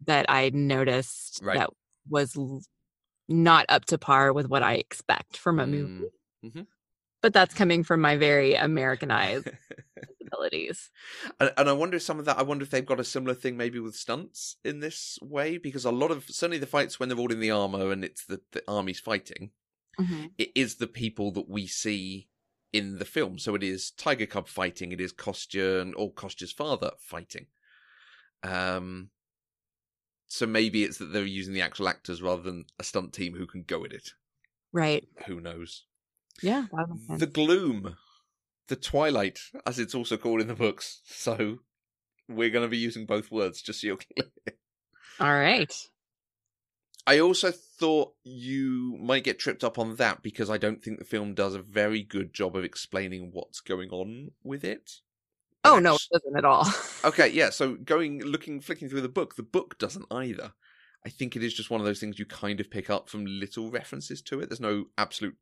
[0.05, 1.57] that I noticed Right.
[1.57, 1.69] that
[2.09, 2.61] was l-
[3.29, 6.05] not up to par with what I expect from a movie.
[6.45, 6.67] Mm.
[7.23, 9.47] But that's coming from my very Americanized
[10.21, 10.91] abilities.
[11.39, 12.37] and, and I wonder if some of that.
[12.37, 15.85] I wonder if they've got a similar thing maybe with stunts in this way, because
[15.85, 18.41] a lot of certainly the fights when they're all in the armor and it's the,
[18.51, 19.51] the army's fighting,
[19.99, 20.31] Mhm.
[20.37, 22.27] it is the people that we see
[22.73, 23.39] in the film.
[23.39, 27.45] So it is Tiger Cub fighting, it is Kostya and or Kostya's father fighting.
[28.43, 29.11] Um,
[30.27, 33.47] so maybe it's that they're using the actual actors rather than a stunt team who
[33.47, 34.13] can go at it.
[34.73, 35.07] Right.
[35.27, 35.85] Who knows?
[36.41, 36.65] Yeah.
[36.71, 37.19] that makes sense.
[37.19, 37.95] The gloom,
[38.67, 41.01] the twilight, as it's also called in the books.
[41.05, 41.59] So
[42.27, 44.29] we're going to be using both words just so you're clear.
[45.19, 45.73] All right.
[47.05, 51.05] I also thought you might get tripped up on that because I don't think the
[51.05, 54.89] film does a very good job of explaining what's going on with it.
[55.65, 56.65] Oh no, it doesn't at all.
[57.05, 57.49] Okay, yeah.
[57.49, 60.53] So going, looking, flicking through the book, the book doesn't either.
[61.05, 63.25] I think it is just one of those things you kind of pick up from
[63.25, 64.47] little references to it.
[64.49, 65.35] There's no absolute.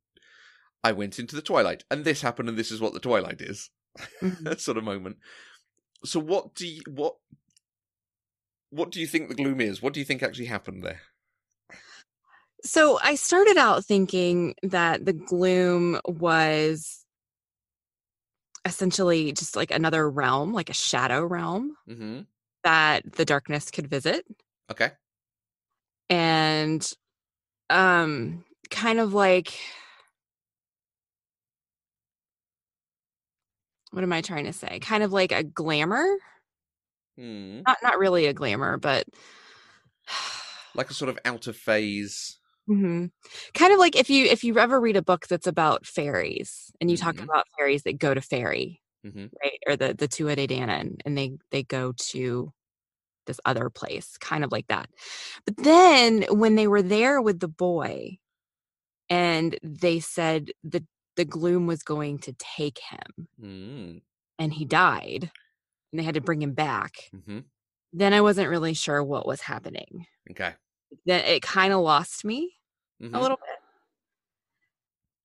[0.83, 3.69] I went into the Twilight, and this happened, and this is what the Twilight is.
[4.21, 4.43] Mhm.
[4.43, 5.17] that sort of moment.
[6.05, 7.15] So, what do you what
[8.69, 9.81] what do you think the gloom is?
[9.81, 11.01] What do you think actually happened there?
[12.63, 17.03] So I started out thinking that the gloom was
[18.65, 22.21] essentially just like another realm, like a shadow realm hmm
[22.63, 24.23] that the darkness could visit
[24.71, 24.91] Okay.
[26.11, 26.93] and
[27.71, 29.57] um kind of like
[33.91, 34.79] what am I trying to say?
[34.79, 36.05] Kind of like a glamour,
[37.17, 37.63] Hmm.
[37.65, 39.05] not not really a glamour, but
[40.73, 42.39] Like a sort of out of phase.
[42.67, 43.05] hmm
[43.53, 46.89] Kind of like if you if you ever read a book that's about fairies and
[46.91, 47.27] you talk Mhm.
[47.27, 49.59] about fairies that go to fairy, hmm right?
[49.67, 52.53] Or the the Tuatha Dé Danann and they they go to
[53.27, 54.89] this other place, kind of like that.
[55.45, 58.19] But then when they were there with the boy
[59.09, 60.85] and they said the
[61.17, 64.01] the gloom was going to take him Mm.
[64.39, 65.31] and he died
[65.91, 67.41] and they had to bring him back, hmm
[67.93, 70.07] then I wasn't really sure what was happening.
[70.29, 70.55] Okay.
[71.05, 72.55] Then it kind of lost me.
[73.01, 73.15] Mhm.
[73.15, 73.59] a little bit.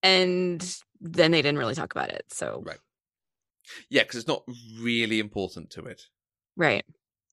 [0.02, 2.26] And then they didn't really talk about it.
[2.32, 2.78] So, Right.
[3.90, 4.44] Yeah, because it's not
[4.80, 6.08] really important to it,
[6.56, 6.84] right.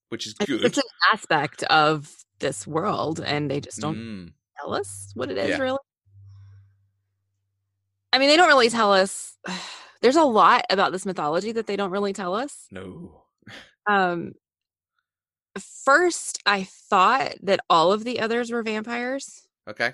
[0.10, 0.62] which is good.
[0.66, 4.34] It's an aspect of this world, and they just don't Mm.
[4.60, 5.58] tell us what it is, Yeah.
[5.60, 5.80] really.
[8.14, 9.38] I mean, they don't really tell us.
[10.02, 12.68] There's a lot about this mythology that they don't really tell us.
[12.72, 13.20] No.
[13.86, 14.32] Um,
[15.84, 19.46] first, I thought that all of the others were vampires.
[19.70, 19.94] Okay.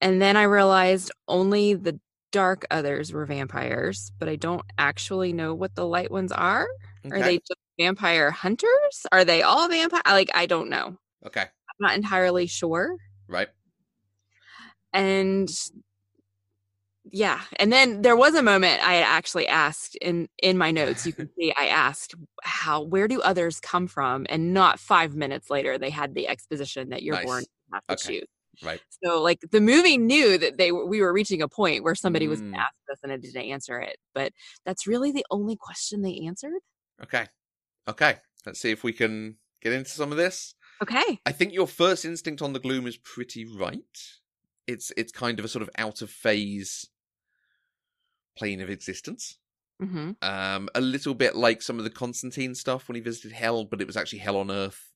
[0.00, 2.00] And then I realized only the
[2.32, 6.66] dark others were vampires, but I don't actually know what the light ones are.
[7.04, 7.14] Okay.
[7.14, 9.06] Are they just vampire hunters?
[9.12, 10.02] Are they all vampire?
[10.06, 10.96] Like, I don't know.
[11.26, 11.42] Okay.
[11.42, 11.48] I'm
[11.80, 12.96] not entirely sure.
[13.28, 13.48] Right.
[14.92, 15.50] And
[17.14, 21.06] yeah, and then there was a moment I had actually asked in in my notes.
[21.06, 25.48] You can see I asked how where do others come from, and not five minutes
[25.50, 27.24] later they had the exposition that you're Nice.
[27.26, 28.20] born you have to Okay.
[28.20, 28.28] choose.
[28.62, 28.80] Right.
[29.04, 32.40] So like the movie knew that they we were reaching a point where somebody was
[32.40, 32.54] going Mm.
[32.54, 33.96] to ask us and it didn't answer it.
[34.14, 34.32] But
[34.66, 36.60] that's really the only question they answered.
[37.02, 37.26] Okay.
[37.88, 38.18] Okay.
[38.46, 40.54] Let's see if we can get into some of this.
[40.82, 41.20] Okay.
[41.26, 43.98] I think your first instinct on the gloom is pretty right.
[44.66, 46.88] It's it's kind of a sort of out of phase
[48.36, 49.38] plane of existence.
[49.80, 53.64] hmm Um, a little bit like some of the Constantine stuff when he visited Hell,
[53.64, 54.92] but it was actually Hell on Earth.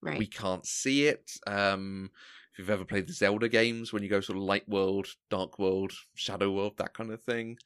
[0.00, 0.18] Right.
[0.18, 1.30] We can't see it.
[1.46, 2.10] Um,
[2.52, 5.58] if you've ever played the Zelda games, when you go sort of light world, dark
[5.58, 7.56] world, shadow world, that kind of thing.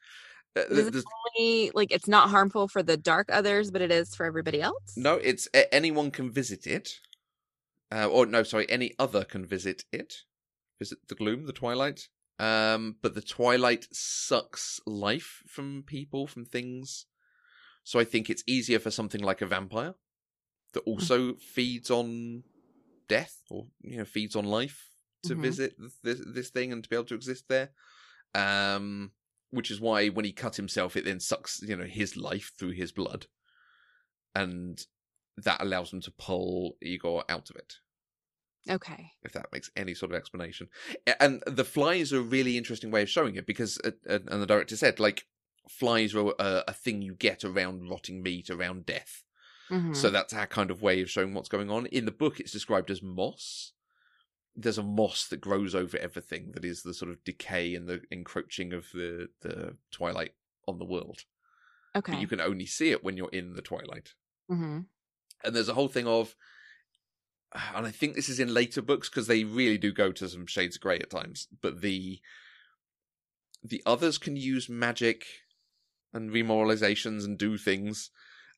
[0.54, 1.04] Uh, there's-
[1.38, 4.96] only like it's not harmful for the dark others, but it is for everybody else?
[4.96, 7.00] No, it's anyone can visit it.
[7.92, 10.24] Uh, or no, sorry, any other can visit it.
[10.78, 12.08] Visit the gloom, the twilight.
[12.38, 17.06] Um, but the twilight sucks life from people, from things.
[17.82, 19.94] So I think it's easier for something like a vampire
[20.72, 22.42] that also feeds on
[23.08, 24.90] death or you know feeds on life
[25.22, 25.40] to Mhm.
[25.40, 27.70] visit this this thing and to be able to exist there.
[28.34, 29.12] Um,
[29.50, 32.72] which is why when he cut himself, it then sucks you know his life through
[32.72, 33.28] his blood,
[34.34, 34.84] and
[35.36, 37.76] that allows him to pull Igor out of it.
[38.68, 39.12] Okay.
[39.22, 40.68] If that makes any sort of explanation,
[41.20, 44.42] and the flies are a really interesting way of showing it because, uh, uh, and
[44.42, 45.26] the director said like
[45.68, 49.24] flies are a, a thing you get around rotting meat, around death.
[49.70, 49.94] Mhm.
[49.96, 51.86] So that's our kind of way of showing what's going on.
[51.86, 53.72] In the book, it's described as moss.
[54.54, 58.02] There's a moss that grows over everything that is the sort of decay and the
[58.10, 60.34] encroaching of the, the twilight
[60.68, 61.24] on the world.
[61.94, 62.12] okay.
[62.12, 64.14] But you can only see it when you're in the twilight.
[64.48, 64.78] hmm
[65.44, 66.36] And there's a whole thing of,
[67.74, 70.46] and I think this is in later books because they really do go to some
[70.46, 71.48] shades of grey at times.
[71.62, 72.20] But the
[73.62, 75.24] the others can use magic
[76.12, 78.10] and remoralizations and do things,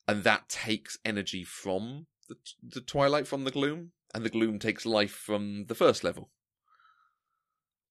[0.06, 4.84] and that takes energy from the the twilight from the gloom, and the gloom takes
[4.86, 6.30] life from the first level.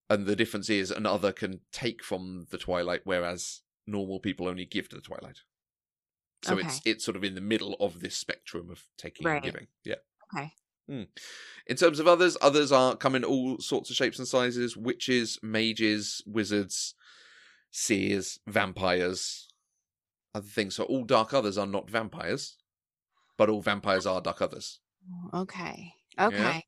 [0.10, 4.88] And the difference is, another can take from the twilight, whereas normal people only give
[4.90, 5.40] to the twilight.
[6.44, 9.36] So it's it's sort of in the middle of this spectrum of taking Right.
[9.36, 9.68] and giving.
[9.84, 9.96] Yeah.
[10.34, 10.54] Okay.
[10.90, 15.40] In terms of others, others are come in all sorts of shapes and sizes: witches,
[15.42, 16.96] mages, wizards,
[17.72, 19.48] seers, vampires,
[20.34, 20.76] other things.
[20.76, 22.58] So all dark others are not vampires,
[23.38, 24.80] but all vampires are dark others.
[25.34, 25.94] Okay.
[26.20, 26.66] Okay.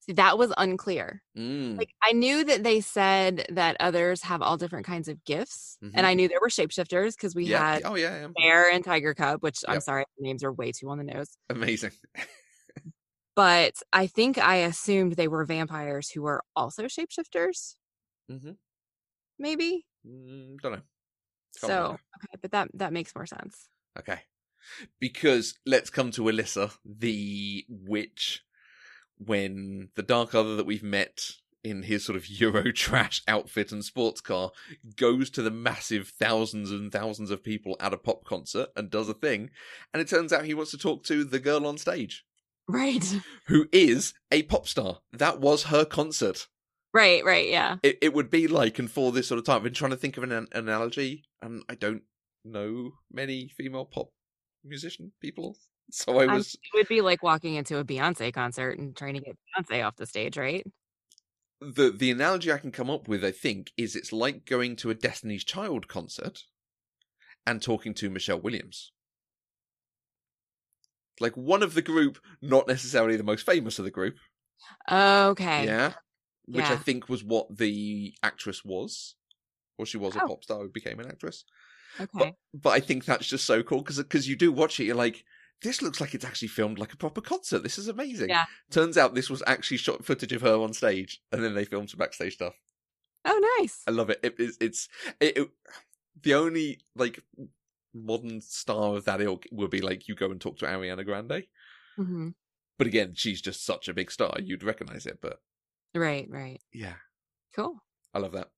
[0.00, 1.20] See, that was unclear.
[1.36, 1.76] Mm.
[1.76, 5.90] Like I knew that they said that others have all different kinds of gifts, Mhm.
[5.94, 7.72] and I knew there were shapeshifters because we yeah.
[7.74, 8.28] had oh yeah, yeah.
[8.36, 11.36] Bear and Tiger Cub, which I'm sorry, the names are way too on the nose.
[11.50, 11.90] Amazing.
[13.36, 17.76] But I think I assumed they were vampires who were also shapeshifters,
[18.28, 18.52] hmm
[19.38, 19.86] maybe.
[20.06, 20.78] Mm, don't know.
[20.78, 20.86] Can't
[21.54, 21.92] so remember.
[22.16, 23.68] okay, but that that makes more sense.
[23.98, 24.20] Okay.
[24.98, 28.42] Because let's come to Alyssa, the witch,
[29.18, 31.30] when the Dark Other that we've met
[31.62, 34.50] in his sort of Euro trash outfit and sports car
[34.96, 39.08] goes to the massive thousands and thousands of people at a pop concert and does
[39.08, 39.50] a thing.
[39.94, 42.25] And it turns out he wants to talk to the girl on stage,
[42.68, 44.98] Right, who is a pop star.
[45.12, 46.48] That was her concert.
[46.92, 47.48] right, right.
[47.48, 47.76] Yeah.
[47.82, 49.96] It, it would be like, and for this sort of time, I've been trying to
[49.96, 52.02] think of an, an analogy, and I don't
[52.44, 54.08] know many female pop
[54.64, 55.56] musician people.
[55.88, 59.20] So I was It would be like walking into a Beyonce concert and trying to
[59.20, 60.66] get Beyonce off the stage, right?
[61.60, 64.90] the the analogy I can come up with, I think, is it's like going to
[64.90, 66.44] a Destiny's Child concert
[67.46, 68.92] and talking to Michelle Williams.
[71.20, 74.16] Like one of the group, not necessarily the most famous of the group.
[74.90, 75.64] Okay.
[75.64, 75.92] Yeah.
[76.46, 79.14] Which I think was what the actress was.
[79.78, 80.28] Or she was a Oh.
[80.28, 81.44] pop star who became an actress.
[82.00, 82.34] Okay.
[82.54, 85.24] But I think that's just so cool because because you do watch it, you're like,
[85.62, 87.62] this looks like it's actually filmed like a proper concert.
[87.62, 88.28] This is amazing.
[88.28, 88.44] Yeah.
[88.70, 91.90] Turns out this was actually shot footage of her on stage, and then they filmed
[91.90, 92.54] some backstage stuff.
[93.24, 93.82] Oh, nice.
[93.86, 94.20] I love it.
[94.22, 94.88] it it's it's
[95.20, 95.50] it, it-
[96.22, 97.22] the only like
[98.04, 101.44] modern star of that ilk would be like you go and talk to Ariana Grande.
[101.96, 102.30] hmm
[102.78, 105.18] But again, she's just such a big star, you'd recognize it.
[105.20, 105.40] But
[105.94, 106.60] Right, right.
[106.72, 106.94] yeah,
[107.54, 107.82] Cool.
[108.12, 108.50] I love that.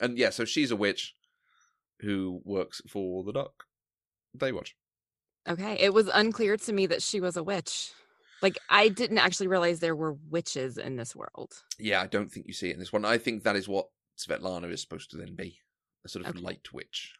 [0.00, 1.14] And yeah, so she's a witch
[2.00, 3.64] who works for the Dark
[4.36, 4.72] Daywatch.
[5.48, 5.74] Okay.
[5.80, 7.92] It was unclear to me that she was a witch.
[8.42, 11.62] Like I didn't actually realize there were witches in this world.
[11.78, 13.04] Yeah, I don't think you see it in this one.
[13.06, 15.58] I think that is what Svetlana is supposed to then be
[16.04, 16.40] a sort of Okay.
[16.44, 17.14] light witch.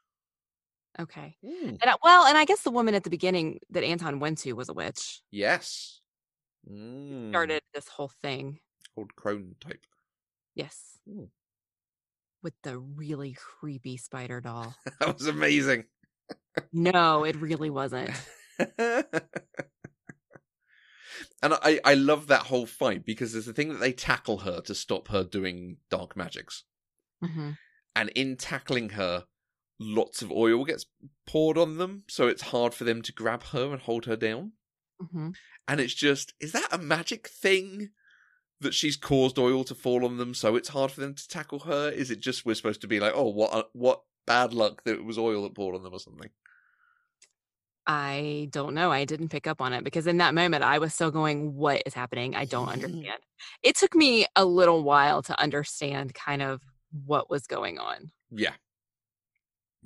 [0.98, 1.36] Okay.
[1.44, 4.38] Mm, And I, well, and I guess the woman at the beginning that Anton went
[4.38, 5.20] to was a witch.
[5.30, 6.00] Yes.
[6.70, 8.60] Mm, Started this whole thing.
[8.96, 9.84] Old crone type.
[10.54, 10.98] Yes.
[11.08, 11.28] Ooh.
[12.42, 14.74] With the really creepy spider doll.
[15.00, 15.84] that was amazing.
[16.72, 18.10] no, it really wasn't.
[18.78, 19.04] and
[21.42, 24.74] I, I love that whole fight because there's the thing that they tackle her to
[24.74, 26.64] stop her doing dark magics.
[27.22, 27.50] hmm
[27.94, 29.24] And in tackling her,
[29.78, 30.86] lots of oil gets
[31.26, 34.52] poured on them, so it's hard for them to grab her and hold her down.
[34.98, 35.30] hmm
[35.68, 37.90] And it's just, is that a magic thing
[38.60, 41.60] that she's caused oil to fall on them, so it's hard for them to tackle
[41.60, 41.90] her?
[41.90, 45.04] Is it just we're supposed to be like, oh, what, what bad luck that it
[45.04, 46.30] was oil that poured on them or something?
[47.86, 48.90] I don't know.
[48.90, 51.82] I didn't pick up on it because in that moment I was still going, What
[51.86, 52.34] is happening?
[52.34, 53.20] I don't understand.
[53.62, 56.62] It took me a little while to understand kind of
[57.04, 58.10] what was going on.
[58.30, 58.54] Yeah.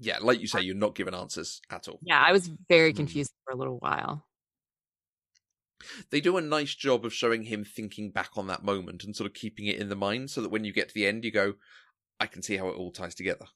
[0.03, 1.99] Yeah, like you say, you're not given answers at all.
[2.03, 2.97] Yeah, I was very Hmm.
[2.97, 4.27] confused for a little while.
[6.11, 9.27] They do a nice job of showing him thinking back on that moment and sort
[9.29, 11.31] of keeping it in the mind so that when you get to the end, you
[11.31, 11.55] go,
[12.19, 13.47] I can see how it all ties together.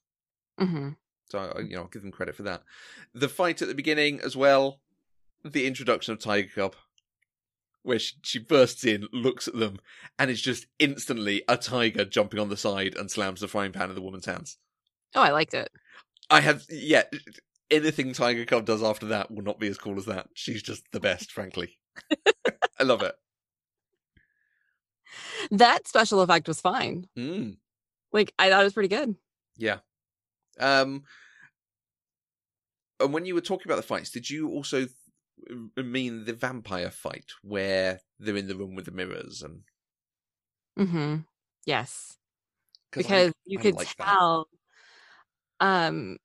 [0.59, 0.91] hmm
[1.31, 2.63] So, I- you know, I'll give them credit for that.
[3.15, 4.81] The fight at the beginning as well,
[5.43, 6.77] the introduction of Tiger Cub,
[7.83, 9.79] where she, she bursts in, looks at them,
[10.19, 13.89] and is just instantly a tiger jumping on the side and slams the frying pan
[13.91, 14.59] in the woman's hands.
[15.15, 15.71] Oh, I liked it.
[16.31, 17.05] I have, yeah,
[17.71, 20.29] anything Tiger Cub does after that will not be as cool as that.
[20.35, 21.79] She's just the best, frankly.
[22.79, 23.15] I love it.
[25.51, 27.07] That special effect was fine.
[27.17, 27.57] Mm,
[28.13, 29.17] Like I thought it was pretty good.
[29.57, 29.79] yeah.
[30.61, 31.05] Um,
[33.01, 34.87] and when you were talking about the fights, did you also
[35.77, 39.63] mean the vampire fight where they're in the room with the mirrors and
[40.77, 41.17] hmm
[41.67, 42.19] Yes.
[42.93, 44.21] 'cause I- because you I could like that.
[45.65, 46.19] Um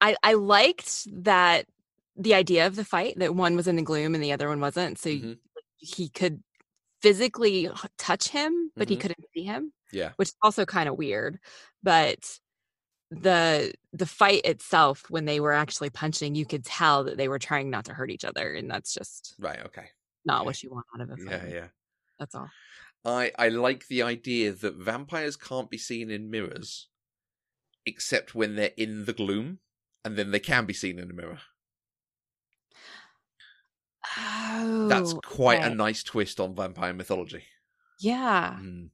[0.00, 1.66] i i liked that
[2.16, 4.60] the idea of the fight that one was in the gloom and the other one
[4.60, 5.38] wasn't so Mhm.
[5.78, 6.42] he could
[7.02, 9.00] physically touch him but he Mhm.
[9.02, 10.12] couldn't see him Yeah.
[10.16, 11.38] which is also kind of weird
[11.82, 12.40] but
[13.10, 17.38] the the fight itself when they were actually punching you could tell that they were
[17.38, 19.60] trying not to hurt each other and that's just Right.
[19.66, 19.90] Okay.
[20.24, 20.46] not Okay.
[20.46, 21.46] what you want out of a fight Yeah.
[21.48, 21.68] Yeah.
[22.18, 22.50] that's all
[23.04, 26.88] I I like the idea that vampires can't be seen in mirrors,
[27.86, 29.60] except when they're in the gloom,
[30.04, 31.38] and then they can be seen in a mirror.
[34.16, 37.44] oh That's quite a nice twist on vampire mythology.
[38.00, 38.90] yeah Mm.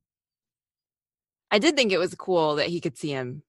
[1.50, 3.42] I did think it was cool that he could see him.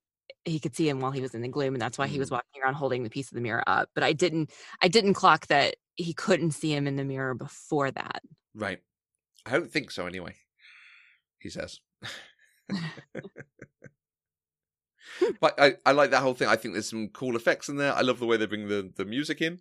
[0.44, 2.28] He could see him while he was in the gloom, and that's why he was
[2.30, 2.34] Mm.
[2.34, 3.90] walking around holding the piece of the mirror up.
[3.96, 4.52] But I didn't.
[4.82, 8.22] I didn't clock that he couldn't see him in the mirror before that.
[8.54, 8.80] Right.
[9.46, 10.06] I don't think so.
[10.06, 10.36] Anyway.
[11.40, 11.80] he says.
[15.40, 16.48] but I, I like that whole thing.
[16.48, 17.94] I think there's some cool effects in there.
[17.94, 19.60] I love the way they bring the, the music in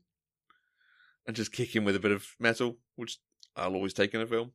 [1.27, 3.19] and just kick in with a bit of metal, which
[3.57, 4.53] I'll always take in a film.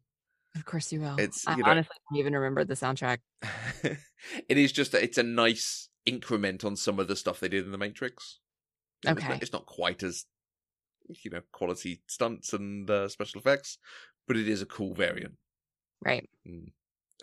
[0.55, 1.15] Of course you will.
[1.17, 3.19] It's, I know- honestly don't even remember the soundtrack.
[3.83, 7.65] it is just that it's a nice increment on some of the stuff they did
[7.65, 8.39] in the Matrix.
[9.03, 9.39] You know, it's not- Okay.
[9.41, 10.25] it's not quite as
[11.23, 13.77] you know quality stunts and uh, special effects,
[14.27, 15.35] but it is a cool variant.
[16.03, 16.29] Right.
[16.47, 16.71] Mm.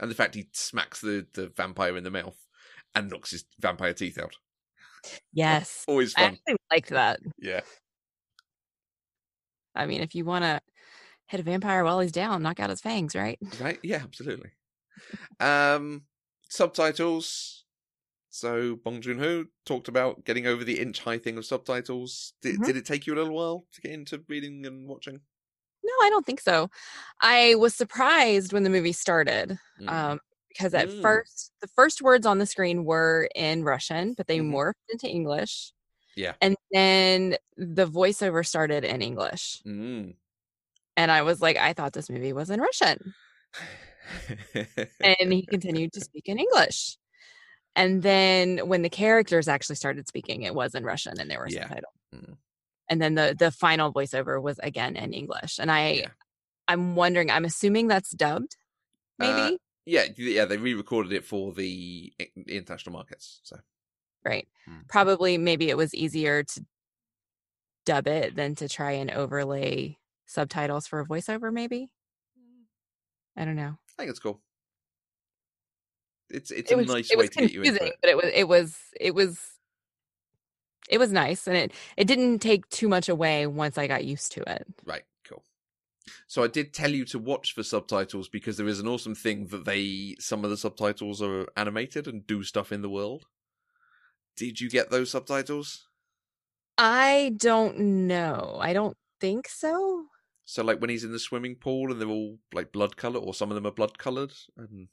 [0.00, 2.36] And the fact he smacks the, the vampire in the mouth
[2.94, 4.34] and knocks his vampire teeth out.
[5.32, 5.84] Yes.
[5.88, 6.32] Always I fun.
[6.34, 7.20] actually liked that.
[7.38, 7.60] Yeah.
[9.74, 10.60] I mean, if you want to
[11.26, 13.38] hit a vampire while he's down, knock out his fangs, right?
[13.60, 13.78] Right?
[13.82, 14.50] Yeah, absolutely.
[15.40, 16.02] um
[16.48, 17.64] subtitles.
[18.30, 22.34] So Bong Joon Ho talked about getting over the inch high thing of subtitles.
[22.42, 22.66] Did, Mhm.
[22.66, 25.20] did it take you a little while to get into reading and watching?
[25.84, 26.68] No, I don't think so.
[27.20, 29.90] I was surprised when the movie started Mm.
[29.90, 30.20] um,
[30.54, 31.02] because at Mm.
[31.02, 34.50] first, the first words on the screen were in Russian, but they Mhm.
[34.52, 35.72] morphed into English.
[36.16, 36.34] Yeah.
[36.40, 39.62] And then the voiceover started in English.
[39.66, 40.16] Mm.
[40.96, 43.14] And I was like, I thought this movie was in Russian.
[45.02, 46.98] And he continued to speak in English.
[47.76, 51.48] And then when the characters actually started speaking, it was in Russian and there were
[51.48, 51.62] Yeah.
[51.62, 51.94] subtitles.
[52.14, 52.36] Mm.
[52.90, 55.58] And then the the final voiceover was again in English.
[55.58, 56.10] And I Yeah.
[56.68, 58.56] I'm wondering, I'm assuming that's dubbed,
[59.18, 59.54] maybe.
[59.56, 62.12] Uh, yeah, yeah, they re-recorded it for the
[62.46, 63.40] international markets.
[63.42, 63.58] So
[64.24, 64.48] right.
[64.68, 64.88] Mm.
[64.88, 66.64] Probably maybe it was easier to
[67.84, 71.90] dub it than to try and overlay subtitles for a voiceover, maybe.
[73.36, 73.76] I don't know.
[73.98, 74.40] I think it's cool.
[76.30, 77.98] It's it's it a was nice it way was to get you into confusing, it.
[78.00, 79.40] but it was it was it was
[80.88, 84.32] it was nice and it it didn't take too much away once I got used
[84.32, 84.66] to it.
[84.84, 85.13] Right, cool.
[86.26, 89.46] So I did tell you to watch for subtitles because there is an awesome thing
[89.48, 93.26] that they some of the subtitles are animated and do stuff in the world.
[94.36, 95.88] Did you get those subtitles?
[96.78, 98.58] I don't know.
[98.60, 100.08] I don't think so.
[100.46, 103.34] So like when he's in the swimming pool and they're all like blood color, or
[103.34, 104.88] some of them are blood colored, and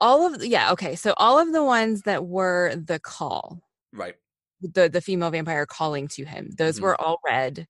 [0.00, 0.96] All of the, yeah, okay.
[0.96, 3.62] So all of the ones that were the call,
[3.92, 4.16] right,
[4.60, 6.80] the the female vampire calling to him, those Mhm.
[6.80, 7.68] were all red.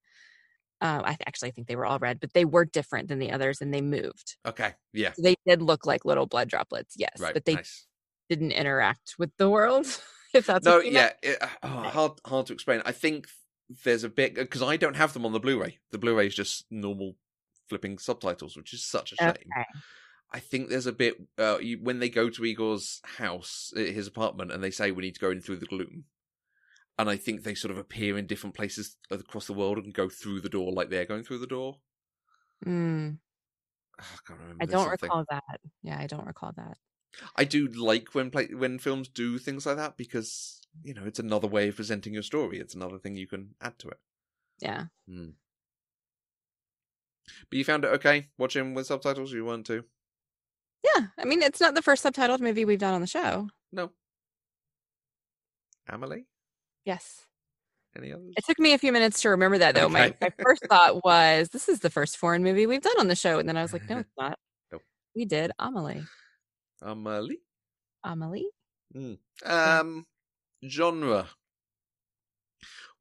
[0.84, 3.32] Um, I th- actually think they were all red, but they were different than the
[3.32, 4.36] others, and they moved.
[4.44, 7.86] okay, yeah, So they did look like little blood droplets, yes, right, but they nice.
[8.28, 9.86] didn't interact with the world.
[10.34, 12.82] If that's No, what you yeah, it, oh, hard hard to explain.
[12.84, 13.28] I think
[13.84, 15.78] there's a bit because I don't have them on the Blu-ray.
[15.92, 17.14] The Blu-ray is just normal
[17.68, 19.30] flipping subtitles, which is such a shame.
[19.30, 19.64] Okay.
[20.32, 24.08] I think there's a bit uh, you, when they go to Igor's house, uh, his
[24.08, 26.04] apartment, and they say we need to go in through the gloom.
[26.98, 30.08] And I think they sort of appear in different places across the world and go
[30.08, 31.78] through the door like they're going through the door.
[32.64, 33.18] Mm,
[33.98, 34.62] I can't remember.
[34.62, 35.08] I don't something.
[35.08, 35.60] recall that.
[35.82, 36.78] Yeah, I don't recall that.
[37.36, 41.18] I do like when play when films do things like that because you know it's
[41.18, 42.58] another way of presenting your story.
[42.58, 43.98] It's another thing you can add to it.
[44.60, 44.84] Yeah.
[45.08, 45.30] Hmm.
[47.50, 49.32] But you found it okay watching with subtitles.
[49.32, 49.84] You weren't too.
[50.94, 51.06] Yeah.
[51.18, 53.48] I mean, it's not the first subtitled movie we've done on the show.
[53.72, 53.90] No.
[55.88, 56.26] Amelie.
[56.84, 57.26] Yes.
[57.96, 58.32] Any others?
[58.36, 59.88] It took me a few minutes to remember that though.
[59.88, 60.16] My, Okay.
[60.20, 63.38] my first thought was this is the first foreign movie we've done on the show.
[63.38, 64.38] And then I was like, no, it's not.
[64.72, 64.82] Nope.
[65.14, 66.04] We did Amelie.
[66.82, 67.38] Amelie.
[68.04, 68.48] Amelie?
[69.44, 70.06] Um,
[70.68, 71.28] genre.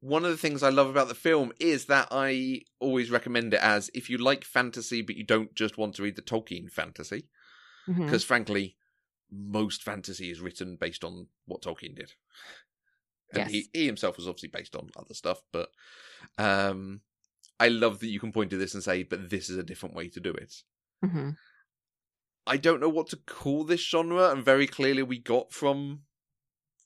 [0.00, 3.60] One of the things I love about the film is that I always recommend it
[3.60, 7.28] as if you like fantasy, but you don't just want to read the Tolkien fantasy,
[7.86, 8.76] because frankly,
[9.32, 12.12] most fantasy is written based on what Tolkien did.
[13.32, 13.68] And he, Yes.
[13.72, 15.70] he himself was obviously based on other stuff, but
[16.38, 17.00] um,
[17.58, 19.94] I love that you can point to this and say, but this is a different
[19.94, 20.54] way to do it.
[21.02, 21.36] Mhm.
[22.46, 26.02] I don't know what to call this genre, and very clearly we got from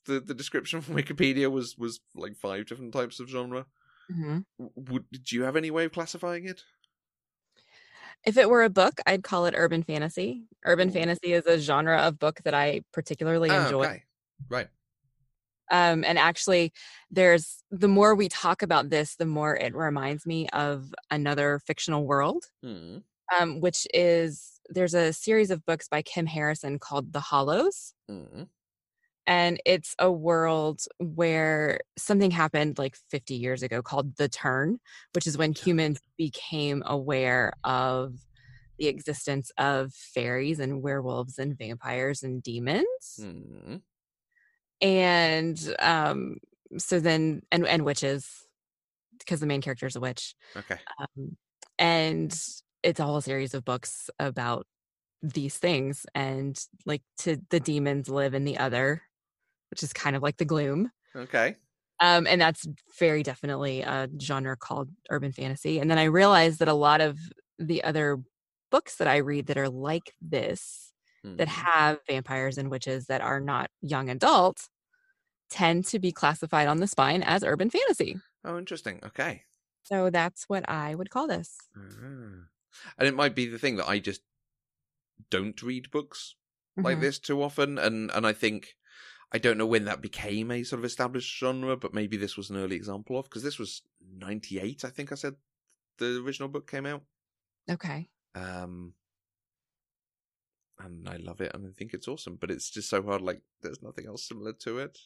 [0.05, 3.67] the the description from Wikipedia was was like five different types of genre.
[4.11, 4.39] Mm-hmm.
[4.57, 6.63] Would do you have any way of classifying it?
[8.25, 10.43] If it were a book, I'd call it urban fantasy.
[10.65, 10.93] Urban Ooh.
[10.93, 13.85] fantasy is a genre of book that I particularly Ah, enjoy.
[13.85, 14.03] okay.
[14.49, 14.69] Right.
[15.71, 16.73] Um, and actually,
[17.11, 22.05] there's the more we talk about this, the more it reminds me of another fictional
[22.05, 22.99] world, Hmm.
[23.39, 27.93] um, which is there's a series of books by Kim Harrison called The Hollows.
[28.07, 28.43] Hmm.
[29.27, 34.79] And it's a world where something happened like 50 years ago called the turn,
[35.13, 38.15] which is when humans became aware of
[38.79, 43.19] the existence of fairies and werewolves and vampires and demons.
[43.19, 43.75] Hmm.
[44.81, 46.37] And um
[46.77, 48.45] so then and and witches
[49.19, 50.79] because the main character is a witch Okay.
[50.99, 51.37] um,
[51.79, 52.37] and
[52.83, 54.67] it's all a series of books about
[55.23, 59.03] these things and like to the demons live in the other
[59.71, 61.57] which is kind of like the gloom Okay.
[61.99, 62.67] um, and that's
[62.97, 67.17] very definitely a genre called urban fantasy and then i realized that a lot of
[67.57, 68.19] the other
[68.71, 70.88] books that i read that are like this
[71.37, 71.65] that Mhm.
[71.65, 74.69] have vampires and witches that are not young adults
[75.49, 78.99] tend to be classified on the spine as urban fantasy Oh, interesting.
[79.03, 79.45] Okay.
[79.83, 82.49] so that's what i would call this Ah.
[82.97, 84.21] And it might be the thing that I just
[85.29, 86.35] don't read books
[86.81, 86.99] like Mhm.
[86.99, 88.77] this too often, and and I think
[89.31, 92.49] I don't know when that became a sort of established genre, but maybe this was
[92.51, 94.85] an early example of because this was ninety eight.
[94.85, 95.37] I think I said
[95.99, 97.05] the original book came out.
[97.69, 98.93] okay Um,
[100.79, 102.35] and I love it, and I think it's awesome.
[102.35, 103.21] But it's just so hard.
[103.21, 104.97] Like, there's nothing else similar to it.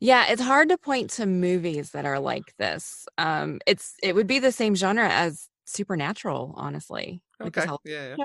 [0.00, 3.06] Yeah, it's hard to point to movies that are like this.
[3.18, 7.22] Um, it's it would be the same genre as Supernatural, honestly.
[7.40, 8.16] Okay, yeah,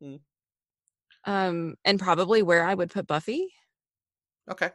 [0.00, 0.16] yeah.
[1.24, 3.52] um, and probably where I would put Buffy,
[4.48, 4.74] Okay,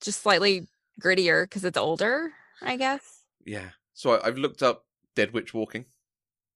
[0.00, 0.66] just slightly
[1.00, 3.24] grittier because it's older, I guess.
[3.44, 3.70] yeah.
[3.92, 5.86] So I, I've looked up Dead Witch Walking,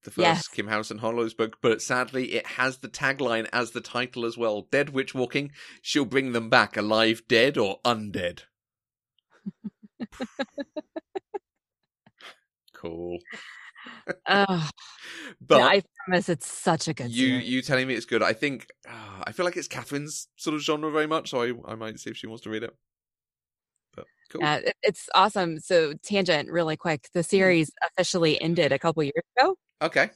[0.05, 0.49] the first Yes.
[0.49, 4.63] Kim Harrison Hollows book, but sadly it has the tagline as the title as well.
[4.71, 5.51] Dead Witch Walking.
[5.83, 8.43] She'll bring them back alive, dead or undead.
[12.75, 13.19] cool,
[14.27, 14.61] but
[15.51, 17.11] yeah, I promise it's such a good.
[17.11, 17.49] you series.
[17.49, 18.23] you telling me it's good.
[18.23, 21.53] I think uh, I feel like it's Catherine's sort of genre very much, so I
[21.73, 22.75] I might see if she wants to read it.
[23.95, 24.43] But cool.
[24.45, 25.59] It- it's awesome.
[25.61, 27.09] So tangent, really quick.
[27.15, 29.57] The series officially ended a couple years ago.
[29.83, 30.11] Okay.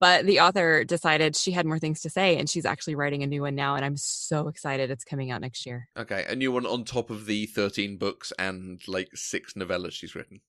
[0.00, 3.26] but the author decided she had more things to say and she's actually writing a
[3.26, 6.50] new one now and i'm so excited it's coming out next year Okay, a new
[6.52, 10.40] one on top of the 13 books and like six novellas she's written.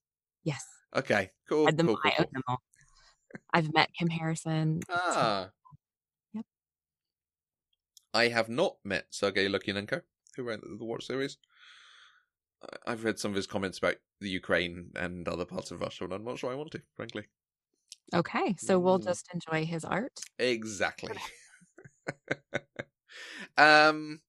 [0.43, 0.63] yes
[0.95, 1.65] Okay, cool.
[1.65, 2.25] read them cool, cool, cool.
[2.31, 2.61] Them all.
[3.53, 5.49] I've met kim harrison Ah.
[6.33, 6.45] Yep.
[8.13, 10.01] I have not met Sergei Lukianenko,
[10.35, 11.37] who wrote the the Watch series.
[12.87, 16.13] I've read some of his comments about the Ukraine and other parts of Russia, and
[16.13, 17.25] I'm not sure I want to, frankly.
[18.13, 19.05] Okay so we'll Mm.
[19.05, 21.17] just enjoy his art Exactly.
[23.57, 24.21] um,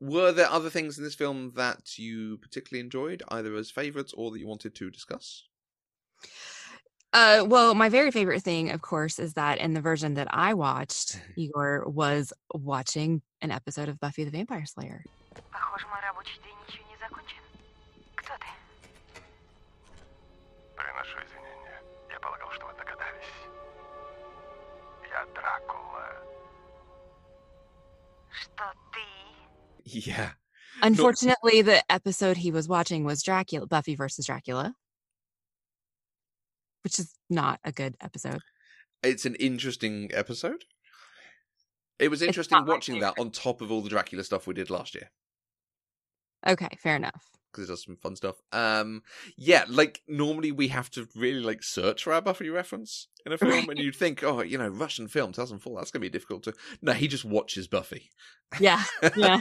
[0.00, 4.30] were there other things in this film that you particularly enjoyed, either as favourites or
[4.30, 5.46] that you wanted to discuss?
[7.12, 10.54] uh well my very favorite thing of course is that in the version that i
[10.54, 15.06] watched igor was watching an episode of buffy the vampire slayer
[29.92, 30.30] Yeah.
[30.82, 34.74] unfortunately the episode he was watching was dracula buffy versus dracula.
[36.84, 38.40] Which is not a good episode.
[39.02, 40.64] It's an interesting episode.
[41.98, 44.94] It was interesting watching that on top of all the Dracula stuff we did last
[44.94, 45.10] year.
[46.46, 48.36] Okay fair enough because it does some fun stuff.
[48.52, 49.02] Um,
[49.36, 53.38] yeah, like normally we have to really like search for our Buffy reference in a
[53.38, 53.68] film, Right.
[53.70, 56.54] and you'd think, oh, you know, Russian film 2004, that's gonna be difficult to.
[56.82, 58.10] No, he just watches Buffy.
[58.60, 58.82] yeah
[59.16, 59.38] Yeah.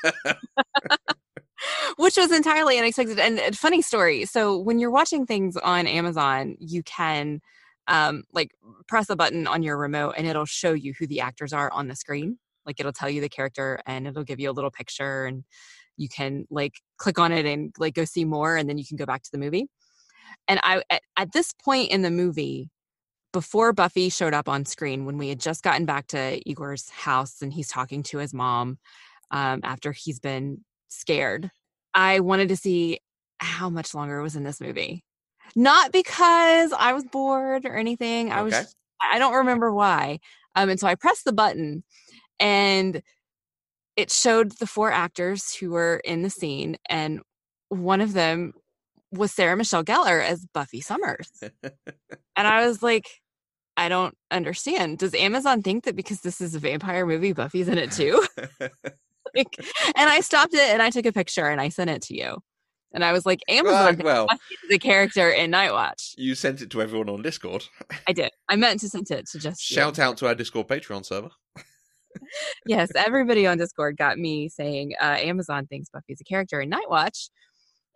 [1.97, 6.55] which was entirely unexpected and and funny story so when you're watching things on amazon
[6.59, 7.41] you can
[7.87, 8.51] um like
[8.87, 11.87] press a button on your remote and it'll show you who the actors are on
[11.87, 15.25] the screen like it'll tell you the character and it'll give you a little picture
[15.25, 15.43] and
[15.99, 18.97] you can like click on it and like go see more and then you can
[18.97, 19.67] go back to the movie
[20.47, 22.69] and i at, at this point in the movie
[23.33, 27.41] before buffy showed up on screen when we had just gotten back to igor's house
[27.41, 28.77] and he's talking to his mom
[29.31, 31.51] um, after he's been scared.
[31.93, 32.99] I wanted to see
[33.37, 35.03] how much longer it was in this movie.
[35.55, 38.31] Not because I was bored or anything.
[38.31, 38.63] I was Okay.
[38.63, 40.19] just- I don't remember why.
[40.55, 41.83] Um, and so I pressed the button
[42.39, 43.01] and
[43.99, 47.19] it showed the four actors who were in the scene, and
[47.67, 48.53] one of them
[49.11, 51.29] was Sarah Michelle Gellar as Buffy Summers.
[51.63, 53.07] and I was like,
[53.75, 54.99] I don't understand.
[54.99, 58.25] Does Amazon think that because this is a vampire movie, Buffy's in it too?
[59.35, 59.53] like,
[59.95, 62.37] and I stopped it and I took a picture and I sent it to you.
[62.93, 64.27] And I was like, Amazon ah, thinks well,
[64.71, 66.15] a character in Night Watch.
[66.17, 67.65] you sent it to everyone on Discord.
[68.07, 68.31] I did.
[68.47, 69.75] I meant to send it to just you.
[69.75, 71.31] Shout out to our Discord Patreon server.
[72.65, 76.89] Yes, everybody on Discord got me saying uh, Amazon thinks Buffy's a character in Night
[76.89, 77.29] Watch.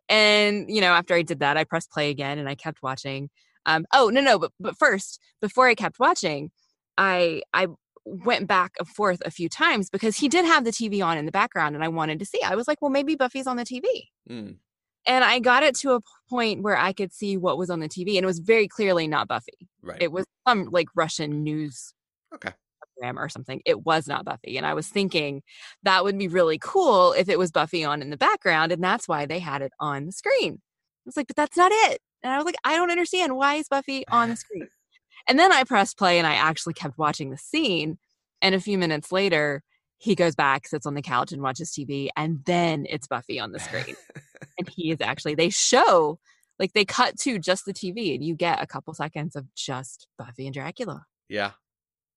[0.09, 3.30] And, you know, after I did that, I pressed play again and I kept watching.
[3.66, 6.51] Um, oh, no, no, but, but first, before I kept watching,
[6.97, 7.68] I, I
[8.05, 11.26] went back and forth a few times because he did have the TV on in
[11.26, 12.41] the background and I wanted to see.
[12.43, 13.84] I was like, well, maybe Buffy's on the TV.
[14.30, 14.57] Mm.
[15.05, 17.89] And I got it to a point where I could see what was on the
[17.89, 19.70] TV and it was very clearly not Buffy.
[19.82, 20.01] Right.
[20.01, 21.93] It was some like Russian news
[22.34, 22.51] Okay.
[22.94, 23.62] Program or something.
[23.66, 24.58] It was not Buffy.
[24.58, 25.41] And I was thinking
[25.84, 28.72] that would be really cool if it was Buffy on in the background.
[28.72, 30.54] And that's why they had it on the screen.
[30.62, 32.00] I was like, but that's not it.
[32.24, 33.36] And I was like, I don't understand.
[33.36, 34.68] Why is Buffy on the screen?
[35.26, 37.98] And then I pressed play and I actually kept watching the scene.
[38.41, 39.64] And a few minutes later,
[39.98, 42.10] he goes back, sits on the couch, and watches TV.
[42.18, 43.96] And then it's Buffy on the screen.
[44.58, 46.20] and he is actually, they show,
[46.60, 50.08] like, they cut to just the TV and you get a couple seconds of just
[50.18, 51.52] Buffy and Dracula Yeah.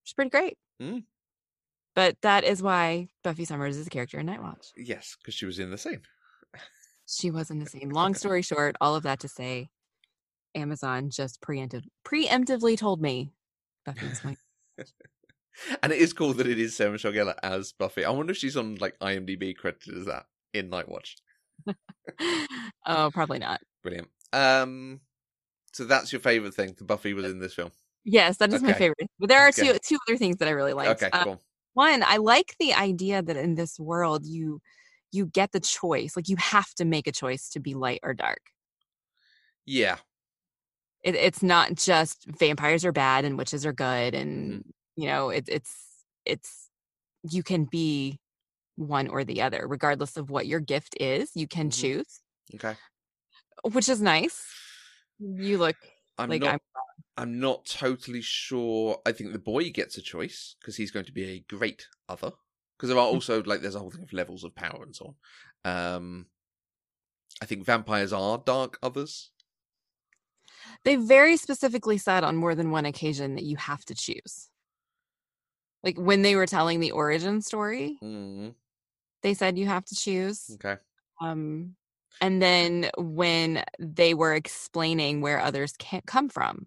[0.06, 0.56] Is pretty great.
[0.80, 1.04] Mm.
[1.94, 4.68] But that is why Buffy Summers is a character in Night Watch.
[4.76, 6.02] Yes, because she was in the scene.
[7.06, 7.90] She was in the same.
[7.90, 9.70] Long story short, all of that to say,
[10.54, 13.32] Amazon just preemptive, preemptively told me
[13.84, 14.36] Buffy's my.
[15.82, 18.04] and it is cool that it is Sarah Michelle Gellar as Buffy.
[18.04, 21.16] I wonder if she's on like IMDb credited as that in Night Watch.
[22.86, 23.60] oh, probably not.
[23.82, 24.08] Brilliant.
[24.32, 25.00] Um,
[25.72, 26.74] so that's your favorite thing.
[26.76, 27.70] The Buffy was in this film.
[28.06, 29.08] Yes, that is my favorite.
[29.18, 29.72] But there are Okay.
[29.72, 30.88] two two other things that I really like.
[30.90, 31.42] Okay, Uh, cool.
[31.74, 34.60] one, I like the idea that in this world you
[35.12, 36.16] you get the choice.
[36.16, 38.40] Like you have to make a choice to be light or dark.
[39.66, 39.98] Yeah,
[41.02, 44.64] it, it's not just vampires are bad and witches are good and
[44.96, 46.70] you know it, it's it's
[47.30, 48.20] you can be
[48.76, 51.72] one or the other regardless of what your gift is you can Mhm.
[51.72, 52.22] choose
[52.54, 52.76] okay.
[53.72, 54.44] which is nice
[55.18, 55.76] you look
[56.18, 56.54] I'm like not.
[56.54, 56.60] I'm,
[57.16, 59.00] I'm not totally sure.
[59.06, 62.32] I think the boy gets a choice because he's going to be a great other.
[62.76, 63.14] Because there are Mm.
[63.14, 65.16] also like there's a whole thing of levels of power and so
[65.64, 65.94] on.
[65.94, 66.26] Um,
[67.40, 69.30] I think vampires are dark others.
[70.84, 74.50] they very specifically said on more than one occasion that you have to choose
[75.82, 78.54] like when they were telling the origin story Mm,
[79.22, 80.78] they said you have to choose okay.
[81.20, 81.76] um
[82.20, 86.66] and then when they were explaining where others can't come from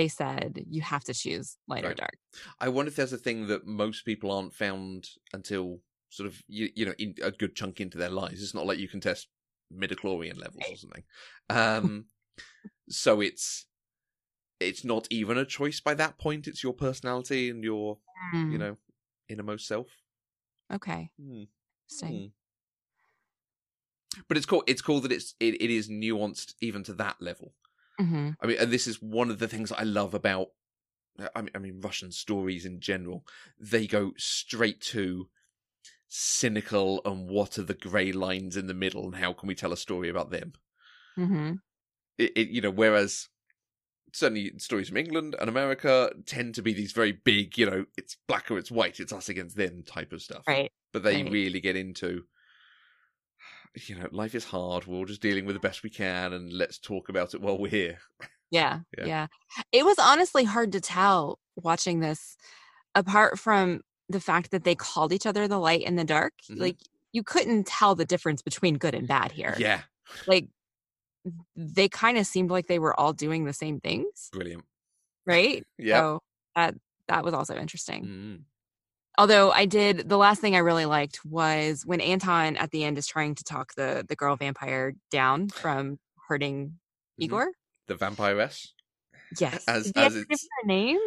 [0.00, 2.18] they said you have to choose light or dark
[2.58, 5.80] I wonder if there's a thing that most people aren't found until
[6.10, 8.42] sort of you, you know in a good chunk into their lives.
[8.42, 9.28] It's not like you can test
[9.72, 11.04] midichlorian levels or something.
[11.48, 12.06] Um,
[12.90, 13.66] so it's
[14.60, 16.48] it's not even a choice by that point.
[16.48, 18.00] It's your personality and your
[18.48, 18.78] you Mm, know
[19.28, 19.88] innermost self.
[20.70, 22.32] okay interesting Hmm.
[24.28, 24.64] But it's cool.
[24.66, 27.54] It's cool that it's it, it is nuanced even to that level.
[28.00, 30.48] Hmm I mean, and this is one of the things I love about.
[31.34, 33.26] I mean, I mean, Russian stories in general.
[33.58, 35.28] They go straight to
[36.08, 39.72] cynical and what are the grey lines in the middle, and how can we tell
[39.72, 40.52] a story about them?
[41.18, 41.52] Mm-hmm.
[42.18, 43.28] It, it you know, whereas
[44.12, 48.16] certainly stories from England and America tend to be these very big, you know, it's
[48.26, 50.44] black or it's white, it's us against them type of stuff.
[50.46, 51.32] right But they right.
[51.32, 52.24] really get into.
[53.74, 54.86] You know, life is hard.
[54.86, 57.56] We're all just dealing with the best we can, and let's talk about it while
[57.58, 57.98] we're here.
[58.50, 59.06] yeah, Yeah.
[59.06, 59.26] yeah
[59.72, 62.36] it was honestly hard to tell watching this
[62.96, 66.58] apart from the fact that they called each other the light and the dark Mhm.
[66.58, 66.76] like
[67.12, 69.82] you couldn't tell the difference between good and bad here Yeah,
[70.26, 70.48] like
[71.54, 74.64] they kind of seemed like they were all doing the same things brilliant.
[75.26, 76.00] right Yeah.
[76.00, 76.20] so
[76.56, 76.74] that
[77.08, 78.44] that was also interesting Mm.
[79.20, 82.96] Although i did the last thing i really liked was when anton at the end
[82.98, 85.98] is trying to talk the the girl vampire down from
[86.28, 86.58] hurting
[87.18, 87.24] Mhm.
[87.24, 87.46] igor
[87.86, 88.68] The vampiress.
[89.38, 90.98] yes As- as it's- her name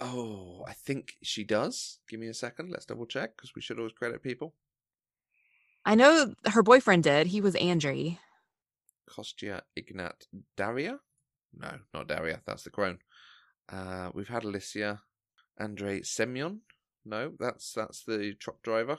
[0.00, 1.98] Oh, I think she does.
[2.08, 2.70] Give me a second.
[2.70, 4.54] Let's double check because we should always credit people.
[5.84, 8.16] i know her boyfriend did he was andre
[9.10, 10.18] Kostya Ignat
[10.56, 11.00] Daria?
[11.52, 12.42] No, not Daria.
[12.46, 12.98] That's the crone.
[13.68, 15.02] Uh, we've had Alicia,
[15.58, 16.60] Andrei Semyon.
[17.04, 18.98] No, that's that's the truck driver.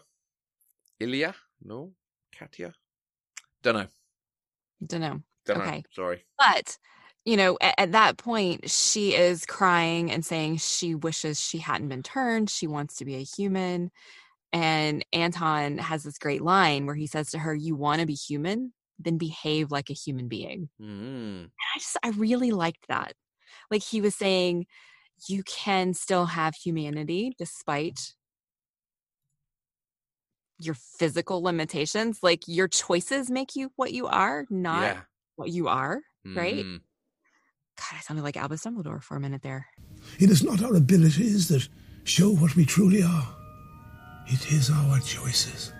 [1.00, 1.36] Ilya?
[1.64, 1.94] No,
[2.38, 2.74] Katya.
[3.62, 3.88] Don't know.
[4.86, 5.78] don't know Don't Okay.
[5.78, 5.82] know.
[5.92, 6.26] Sorry.
[6.38, 6.78] but
[7.26, 11.90] you know at, at that point she is crying and saying she wishes she hadn't
[11.90, 13.92] been turned she wants to be a human
[14.54, 18.14] and anton has this great line where he says to her you want to be
[18.14, 21.42] human then behave like a human being Mm.
[21.42, 23.14] And i just i really liked that
[23.70, 24.66] like he was saying
[25.28, 28.14] you can still have humanity despite
[30.60, 35.02] your physical limitations like your choices make you what you are not yeah.
[35.38, 36.66] what you are right?
[36.66, 36.82] Mm.
[37.78, 39.68] God, I sounded like Albus Dumbledore for a minute there.
[40.20, 41.68] It is not our abilities that
[42.04, 43.36] show what we truly are.
[44.28, 45.74] It is our choices.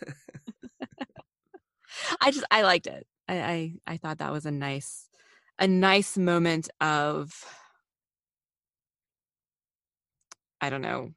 [2.20, 3.06] I just I liked it.
[3.28, 5.08] I, I I thought that was a nice
[5.58, 7.44] a nice moment of
[10.60, 11.12] I don't know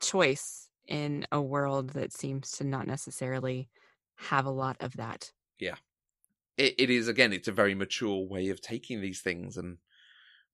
[0.00, 3.68] choice in a world that seems to not necessarily
[4.16, 5.32] have a lot of that.
[5.58, 5.76] Yeah.
[6.56, 9.78] It, it is again it's a very mature way of taking these things and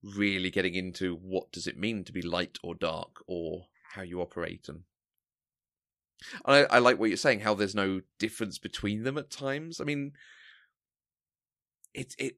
[0.03, 4.21] really getting into what does it mean to be light or dark or how you
[4.21, 4.83] operate and
[6.45, 9.83] I, I like what you're saying how there's no difference between them at times i
[9.83, 10.13] mean
[11.93, 12.37] it it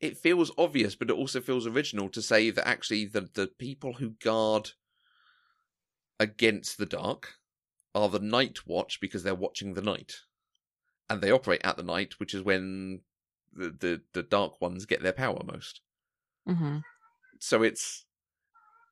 [0.00, 3.94] it feels obvious but it also feels original to say that actually the the people
[3.94, 4.70] who guard
[6.18, 7.34] against the dark
[7.94, 10.20] are the night watch because they're watching the night.
[11.08, 13.00] And they operate at the night which is when
[13.52, 15.80] the the, the dark ones get their power most.
[16.46, 16.78] Hmm
[17.40, 18.04] so it's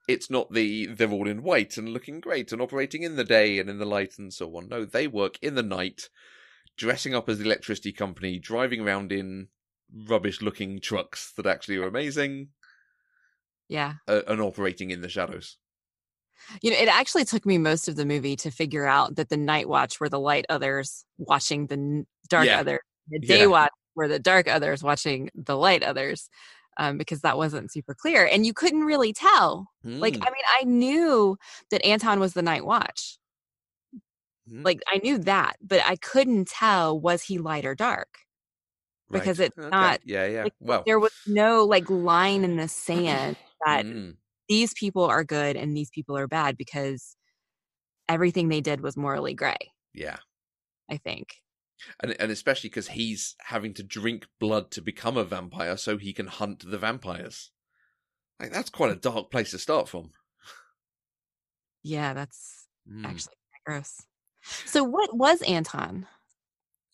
[0.08, 3.58] it's not the they're all in white and looking great and operating in the day
[3.58, 4.68] and in the light and so on.
[4.68, 6.08] No, they work in the night,
[6.76, 9.48] dressing up as the electricity company, driving around in
[9.92, 12.50] rubbish looking trucks that actually are amazing,
[13.68, 13.94] Yeah.
[14.06, 15.58] uh, and operating in the shadows.
[16.62, 19.36] You know, it actually took me most of the movie to figure out that the
[19.36, 22.60] night watch were the light others watching the dark Yeah.
[22.60, 22.80] others.
[23.08, 23.46] The day Yeah.
[23.46, 26.28] watch were the dark others watching the light others.
[26.80, 28.24] Um, because that wasn't super clear.
[28.24, 29.68] And you couldn't really tell.
[30.00, 31.36] Like, Mm, I mean, I knew
[31.72, 33.18] that Anton was the night watch.
[34.46, 38.18] mm, Like I knew that, but I couldn't tell was he light or dark.
[39.10, 39.20] Right.
[39.20, 39.68] because it's Okay.
[39.68, 40.42] not- Yeah, yeah.
[40.44, 44.16] like, well, There was no like line in the sand that mm,
[44.48, 47.16] these people are good and these people are bad because
[48.08, 50.16] everything they did was morally gray, yeah.
[50.90, 51.36] I think.
[52.02, 56.12] and and especially because he's having to drink blood to become a vampire so he
[56.12, 57.50] can hunt the vampires.
[58.40, 60.10] Like that's quite a dark place to start from.
[61.82, 63.04] Yeah, that's Mm.
[63.04, 63.34] actually
[63.66, 64.00] gross.
[64.64, 66.06] So what was Anton?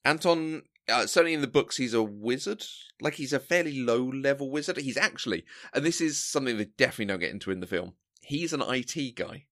[0.04, 2.64] Anton, uh, certainly in the books, he's a wizard.
[3.00, 4.76] Like he's a fairly low level wizard.
[4.78, 7.94] He's actually, and this is something they definitely don't get into in the film.
[8.22, 9.46] He's an IT guy.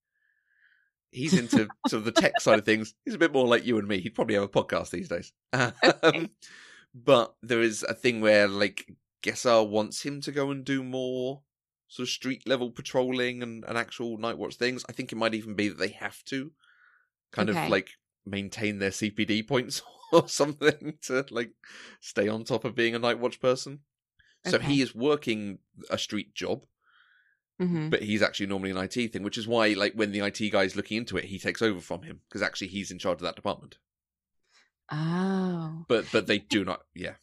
[1.11, 2.95] He's into sort of the tech side of things.
[3.05, 4.01] He's a bit more like you and me.
[4.01, 5.33] He'd probably have a podcast these days.
[6.03, 6.30] Um,
[6.95, 8.87] but there is a thing where like
[9.22, 11.43] Gesser wants him to go and do more
[11.89, 14.85] sort of street level patrolling and, and actual night watch things.
[14.89, 16.53] I think it might even be that they have to
[17.30, 17.64] kind Okay.
[17.64, 17.91] of like
[18.26, 21.52] maintain their CPD points or something to like
[22.00, 23.80] stay on top of being a night watch person.
[24.44, 24.66] So Okay.
[24.66, 25.58] he is working
[25.90, 26.66] a street job,
[27.58, 30.50] hmm but he's actually normally an IT thing, which is why like when the IT
[30.50, 33.16] guy is looking into it, he takes over from him because actually he's in charge
[33.16, 33.78] of that department.
[34.92, 36.86] Oh, But but they do not.
[36.94, 37.14] Yeah.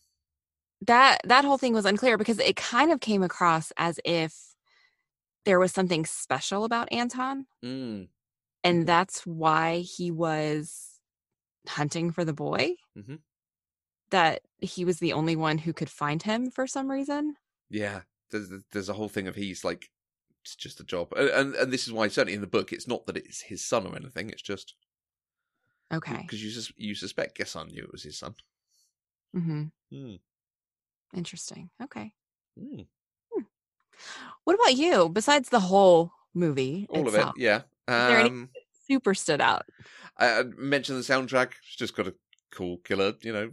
[0.81, 4.55] that that whole thing was unclear because it kind of came across as if
[5.45, 8.09] there was something special about Anton, Mm.
[8.63, 10.88] and that's why he was
[11.67, 12.75] hunting for the boy.
[12.97, 13.19] Mhm.
[14.11, 17.35] That he was the only one who could find him for some reason.
[17.69, 18.01] Yeah,
[18.31, 19.89] there's there's a whole thing of he's like
[20.41, 22.87] it's just a job, and and, and this is why certainly in the book it's
[22.87, 24.29] not that it's his son or anything.
[24.29, 24.73] It's just
[25.91, 26.21] Okay.
[26.21, 28.35] because you sus- you suspect Gesson knew it was his son.
[29.35, 29.63] Mm-hmm.
[29.91, 30.15] Hmm.
[31.13, 31.69] Interesting.
[31.83, 32.13] Okay.
[32.59, 32.81] Hmm.
[34.45, 35.09] What about you?
[35.09, 37.61] Besides the whole movie, All itself, of it, yeah.
[37.87, 38.49] Um,
[38.89, 39.65] super stood out.
[40.17, 41.51] I, I mentioned the soundtrack.
[41.63, 42.15] It's just got a
[42.51, 43.51] cool killer, you know,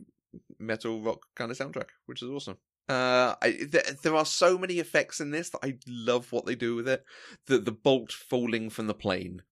[0.58, 2.58] metal rock kind of soundtrack, which is awesome.
[2.88, 6.54] Uh, I, th- there are so many effects in this that I love what they
[6.54, 7.04] do with it.
[7.46, 9.42] The the bolt falling from the plane,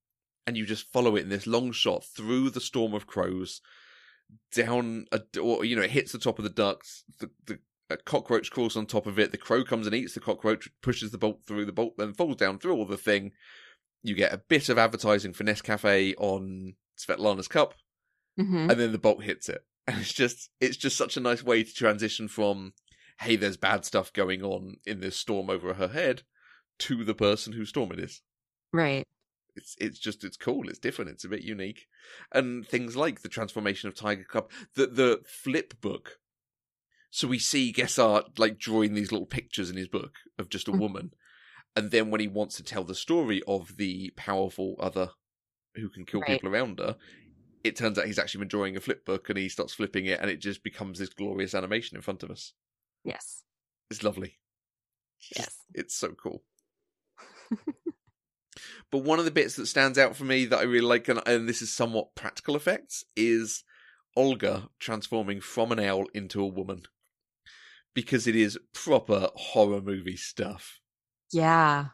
[0.46, 3.60] and you just follow it in this long shot through the storm of crows,
[4.52, 7.02] down a or you know it hits the top of the ducts.
[7.18, 7.58] The the
[7.90, 9.32] a cockroach crawls on top of it.
[9.32, 11.66] The crow comes and eats the cockroach, pushes the bolt through.
[11.66, 13.32] The bolt then falls down through all the thing.
[14.04, 17.74] You get a bit of advertising for Nescafe on Svetlana's cup,
[18.36, 19.64] hmm and then the bolt hits it.
[19.88, 22.74] And it's just it's just such a nice way to transition from
[23.20, 26.22] hey, there's bad stuff going on in this storm over her head
[26.80, 28.20] to the person whose storm it is.
[28.72, 29.04] Right.
[29.56, 31.86] It's it's just it's cool, it's different, it's a bit unique.
[32.32, 36.18] And things like the transformation of Tiger Cub, the the flip book.
[37.10, 40.72] So we see Gesser like drawing these little pictures in his book of just a
[40.72, 40.80] Mhm.
[40.80, 41.14] woman.
[41.76, 45.10] And then when he wants to tell the story of the powerful other
[45.74, 46.30] who can kill Right.
[46.40, 46.96] people around her,
[47.64, 50.20] it turns out he's actually been drawing a flip book and he starts flipping it
[50.20, 52.52] and it just becomes this glorious animation in front of us.
[53.04, 53.42] Yes.
[53.90, 54.38] It's lovely.
[55.18, 55.56] It's just- Yes.
[55.74, 56.44] It's so cool.
[58.90, 61.20] but one of the bits that stands out for me that I really like, and,
[61.26, 63.64] and this is somewhat practical effects, is
[64.16, 66.82] Olga transforming from an owl into a woman.
[67.94, 70.80] Because it is proper horror movie stuff.
[71.32, 71.88] Yeah.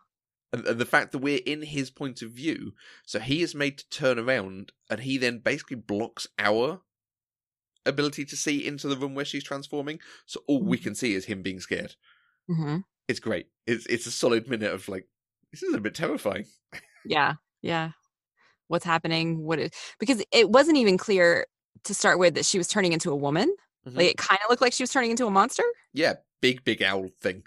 [0.52, 2.74] And, and the fact that we're in his point of view,
[3.04, 6.82] so he is made to turn around and he then basically blocks our
[7.86, 10.00] ability to see into the room where she's transforming.
[10.26, 11.94] So all we can see is him being scared.
[12.48, 12.78] hmm
[13.08, 13.48] It's great.
[13.66, 15.06] It's it's a solid minute of like,
[15.52, 16.46] this is a bit terrifying.
[17.04, 17.34] Yeah.
[17.62, 17.92] Yeah.
[18.68, 19.42] What's happening?
[19.44, 21.46] What is because it wasn't even clear
[21.84, 23.54] to start with that she was turning into a woman.
[23.86, 23.96] Mhm.
[23.96, 25.64] Like it kind of looked like she was turning into a monster.
[25.94, 27.42] Yeah, big big owl thing.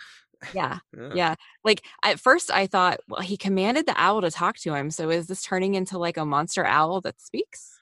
[0.53, 0.79] Yeah.
[0.97, 1.09] Yeah.
[1.13, 1.35] Yeah.
[1.63, 4.91] Like at first I thought, well, he commanded the owl to talk to him.
[4.91, 7.77] So is this turning into like a monster owl that speaks?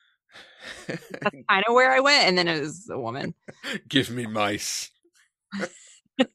[0.87, 1.05] That's
[1.49, 2.27] kind of where I went.
[2.27, 3.33] And then it was a woman.
[3.87, 4.89] Give me mice.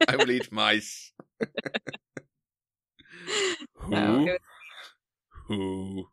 [0.09, 1.13] I will eat mice.
[3.75, 3.95] Who?
[3.95, 4.39] It was-
[5.49, 6.09] Who?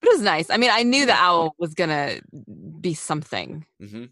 [0.00, 0.50] but it was nice.
[0.50, 2.20] I mean, I knew the owl was going to
[2.80, 3.66] be something.
[3.80, 4.04] hmm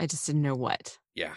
[0.00, 0.98] I just didn't know what.
[1.14, 1.34] Yeah.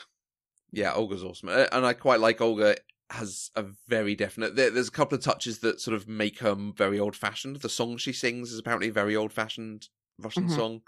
[0.72, 1.49] Yeah, Olga's awesome.
[1.49, 2.78] And I quite like Olga
[3.09, 6.55] has a very definite there, there's a couple of touches that sort of make her
[6.55, 7.57] very old fashioned.
[7.57, 10.55] The song she sings is apparently a very old fashioned Russian Mhm.
[10.55, 10.82] song.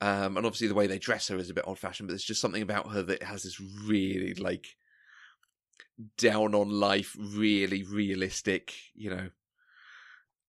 [0.00, 2.24] Um, and obviously the way they dress her is a bit old fashioned, but there's
[2.24, 4.76] just something about her that has this really like
[6.16, 9.30] down on life, really realistic, you know.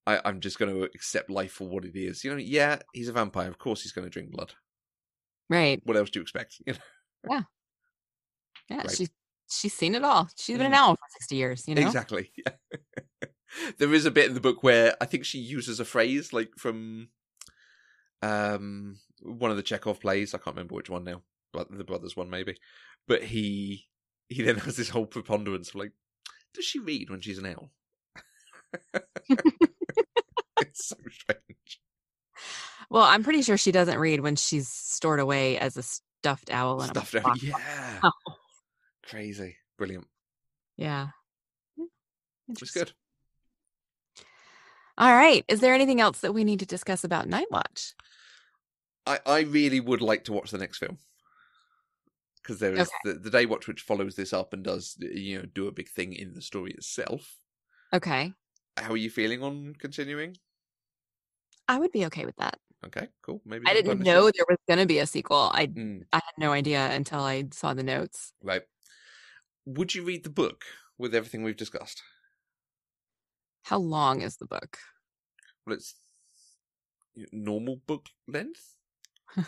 [0.07, 2.23] I, I'm just going to accept life for what it is.
[2.23, 3.47] You know, yeah, he's a vampire.
[3.49, 4.53] Of course, he's going to drink blood.
[5.49, 5.81] Right.
[5.85, 6.55] What else do you expect?
[6.65, 6.79] You know,
[8.69, 8.77] Yeah.
[8.77, 8.91] Right.
[8.91, 9.07] She,
[9.49, 10.27] she's seen it all.
[10.35, 10.77] She's been an Mm.
[10.77, 11.81] owl for 60 years, you know?
[11.81, 12.31] Exactly.
[12.45, 13.29] Yeah.
[13.77, 16.49] there is a bit in the book where I think she uses a phrase like
[16.57, 17.09] from
[18.21, 20.33] um one of the Chekhov plays.
[20.33, 21.21] I can't remember which one now,
[21.53, 22.57] but the brothers one maybe.
[23.07, 23.87] But he
[24.27, 25.91] he then has this whole preponderance of like,
[26.53, 27.71] does she read when she's an owl?
[30.59, 31.41] it's so strange.
[32.89, 36.81] Well, I'm pretty sure she doesn't read when she's stored away as a stuffed owl
[36.81, 37.43] in Stuffed box.
[37.43, 38.01] Yeah.
[39.09, 39.57] Crazy.
[39.77, 40.07] Brilliant.
[40.77, 41.07] Yeah.
[41.77, 41.83] Hmm.
[42.47, 42.55] Yeah.
[42.61, 42.91] It's good.
[44.97, 45.43] All right.
[45.47, 47.93] Is there anything else that we need to discuss about Night Watch?
[49.05, 50.97] I, I really would like to watch the next film
[52.41, 53.13] because there is Okay.
[53.13, 55.89] the, the Day Watch which follows this up and does you know do a big
[55.89, 57.37] thing in the story itself.
[57.93, 58.33] Okay.
[58.77, 60.37] How are you feeling on continuing?
[61.67, 62.57] I would be okay with that.
[62.87, 63.41] Okay, cool.
[63.45, 65.49] Maybe I didn't know there was going to be a sequel.
[65.53, 68.33] I Mm, I had no idea until I saw the notes.
[68.43, 68.61] right.
[69.65, 70.63] Would you read the book
[70.97, 72.03] with everything we've discussed?
[73.63, 74.77] How long is the book?
[75.65, 75.95] Well, it's
[77.31, 78.75] normal book length.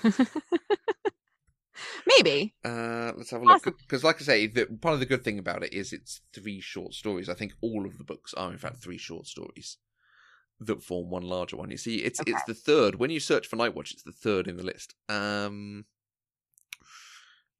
[2.08, 2.56] Maybe.
[2.66, 3.64] Uh, let's have a look.
[3.64, 6.60] Because, like I say, the, part of the good thing about it is it's three
[6.60, 7.30] short stories.
[7.30, 9.78] I think all of the books are, in fact, three short stories
[10.60, 11.70] that form one larger one.
[11.72, 12.32] You see, it's Okay.
[12.32, 12.95] it's the third.
[12.95, 14.95] When you search for Nightwatch, it's the third in the list.
[15.10, 15.86] Um,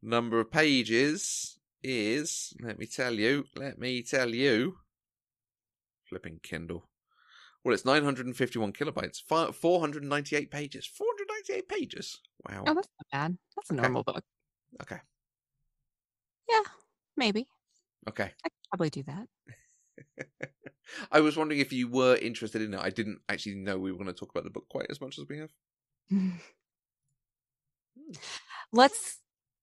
[0.01, 2.53] number of pages is.
[2.61, 3.45] Let me tell you.
[3.55, 4.77] Let me tell you.
[6.09, 6.89] Flipping Kindle.
[7.63, 10.85] Well, it's 951 kilobytes, 498 pages.
[10.87, 12.19] 498 pages.
[12.49, 12.63] Wow.
[12.65, 13.37] Oh, that's not bad.
[13.55, 13.81] That's a Okay.
[13.81, 14.23] normal book.
[14.81, 14.99] Okay.
[16.49, 16.61] Yeah,
[17.17, 17.47] maybe.
[18.07, 18.31] Okay.
[18.45, 19.27] I could probably do that.
[21.11, 22.79] I was wondering if you were interested in it.
[22.79, 25.17] I didn't actually know we were going to talk about the book quite as much
[25.19, 25.51] as we have.
[28.71, 29.19] let's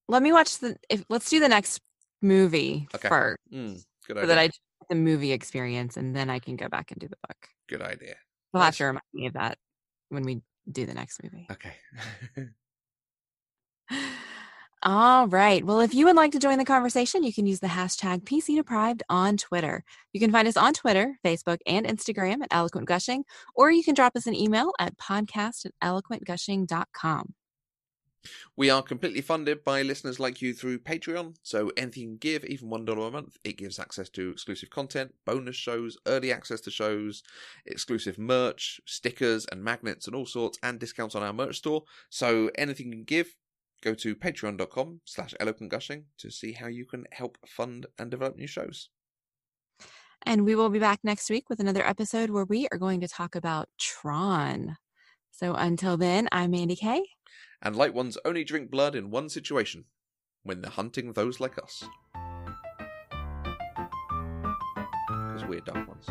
[0.08, 1.80] let me watch the if let's do the next
[2.22, 3.08] movie Okay.
[3.08, 4.26] first Mm, good so idea.
[4.26, 4.50] that I
[4.90, 7.48] the movie experience and then I can go back and do the book.
[7.68, 8.16] Good idea.
[8.52, 9.58] We'll have to remind me of that
[10.10, 11.46] when we do the next movie.
[11.50, 11.72] Okay.
[14.86, 15.64] All right.
[15.64, 18.56] Well, if you would like to join the conversation, you can use the hashtag PC
[18.56, 19.82] Deprived on Twitter.
[20.12, 23.24] You can find us on Twitter, Facebook, and Instagram at Eloquent Gushing,
[23.54, 27.34] or you can drop us an email at podcast at eloquentgushing.com.
[28.56, 31.34] we are completely funded by listeners like you through Patreon.
[31.42, 35.14] So anything you can give, even $1 a month, it gives access to exclusive content,
[35.24, 37.22] bonus shows, early access to shows,
[37.66, 41.84] exclusive merch, stickers and magnets and all sorts, and discounts on our merch store.
[42.10, 43.34] So anything you can give,
[43.84, 48.46] go to patreon.com slash eloquentgushing to see how you can help fund and develop new
[48.46, 48.88] shows.
[50.26, 53.08] And we will be back next week with another episode where we are going to
[53.08, 54.78] talk about Tron.
[55.30, 57.02] So until then, I'm Mandy Kay.
[57.60, 59.84] And light ones only drink blood in one situation
[60.42, 61.84] when they're hunting those like us.
[65.08, 66.06] Because we're dumb ones.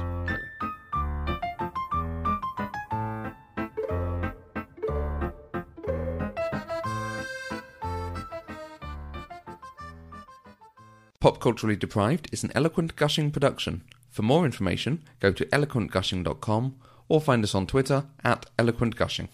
[11.24, 13.84] Pop Culturally Deprived is an eloquent gushing production.
[14.10, 16.76] For more information, go to eloquentgushing.com
[17.08, 19.30] or find us on Twitter at eloquentgushing.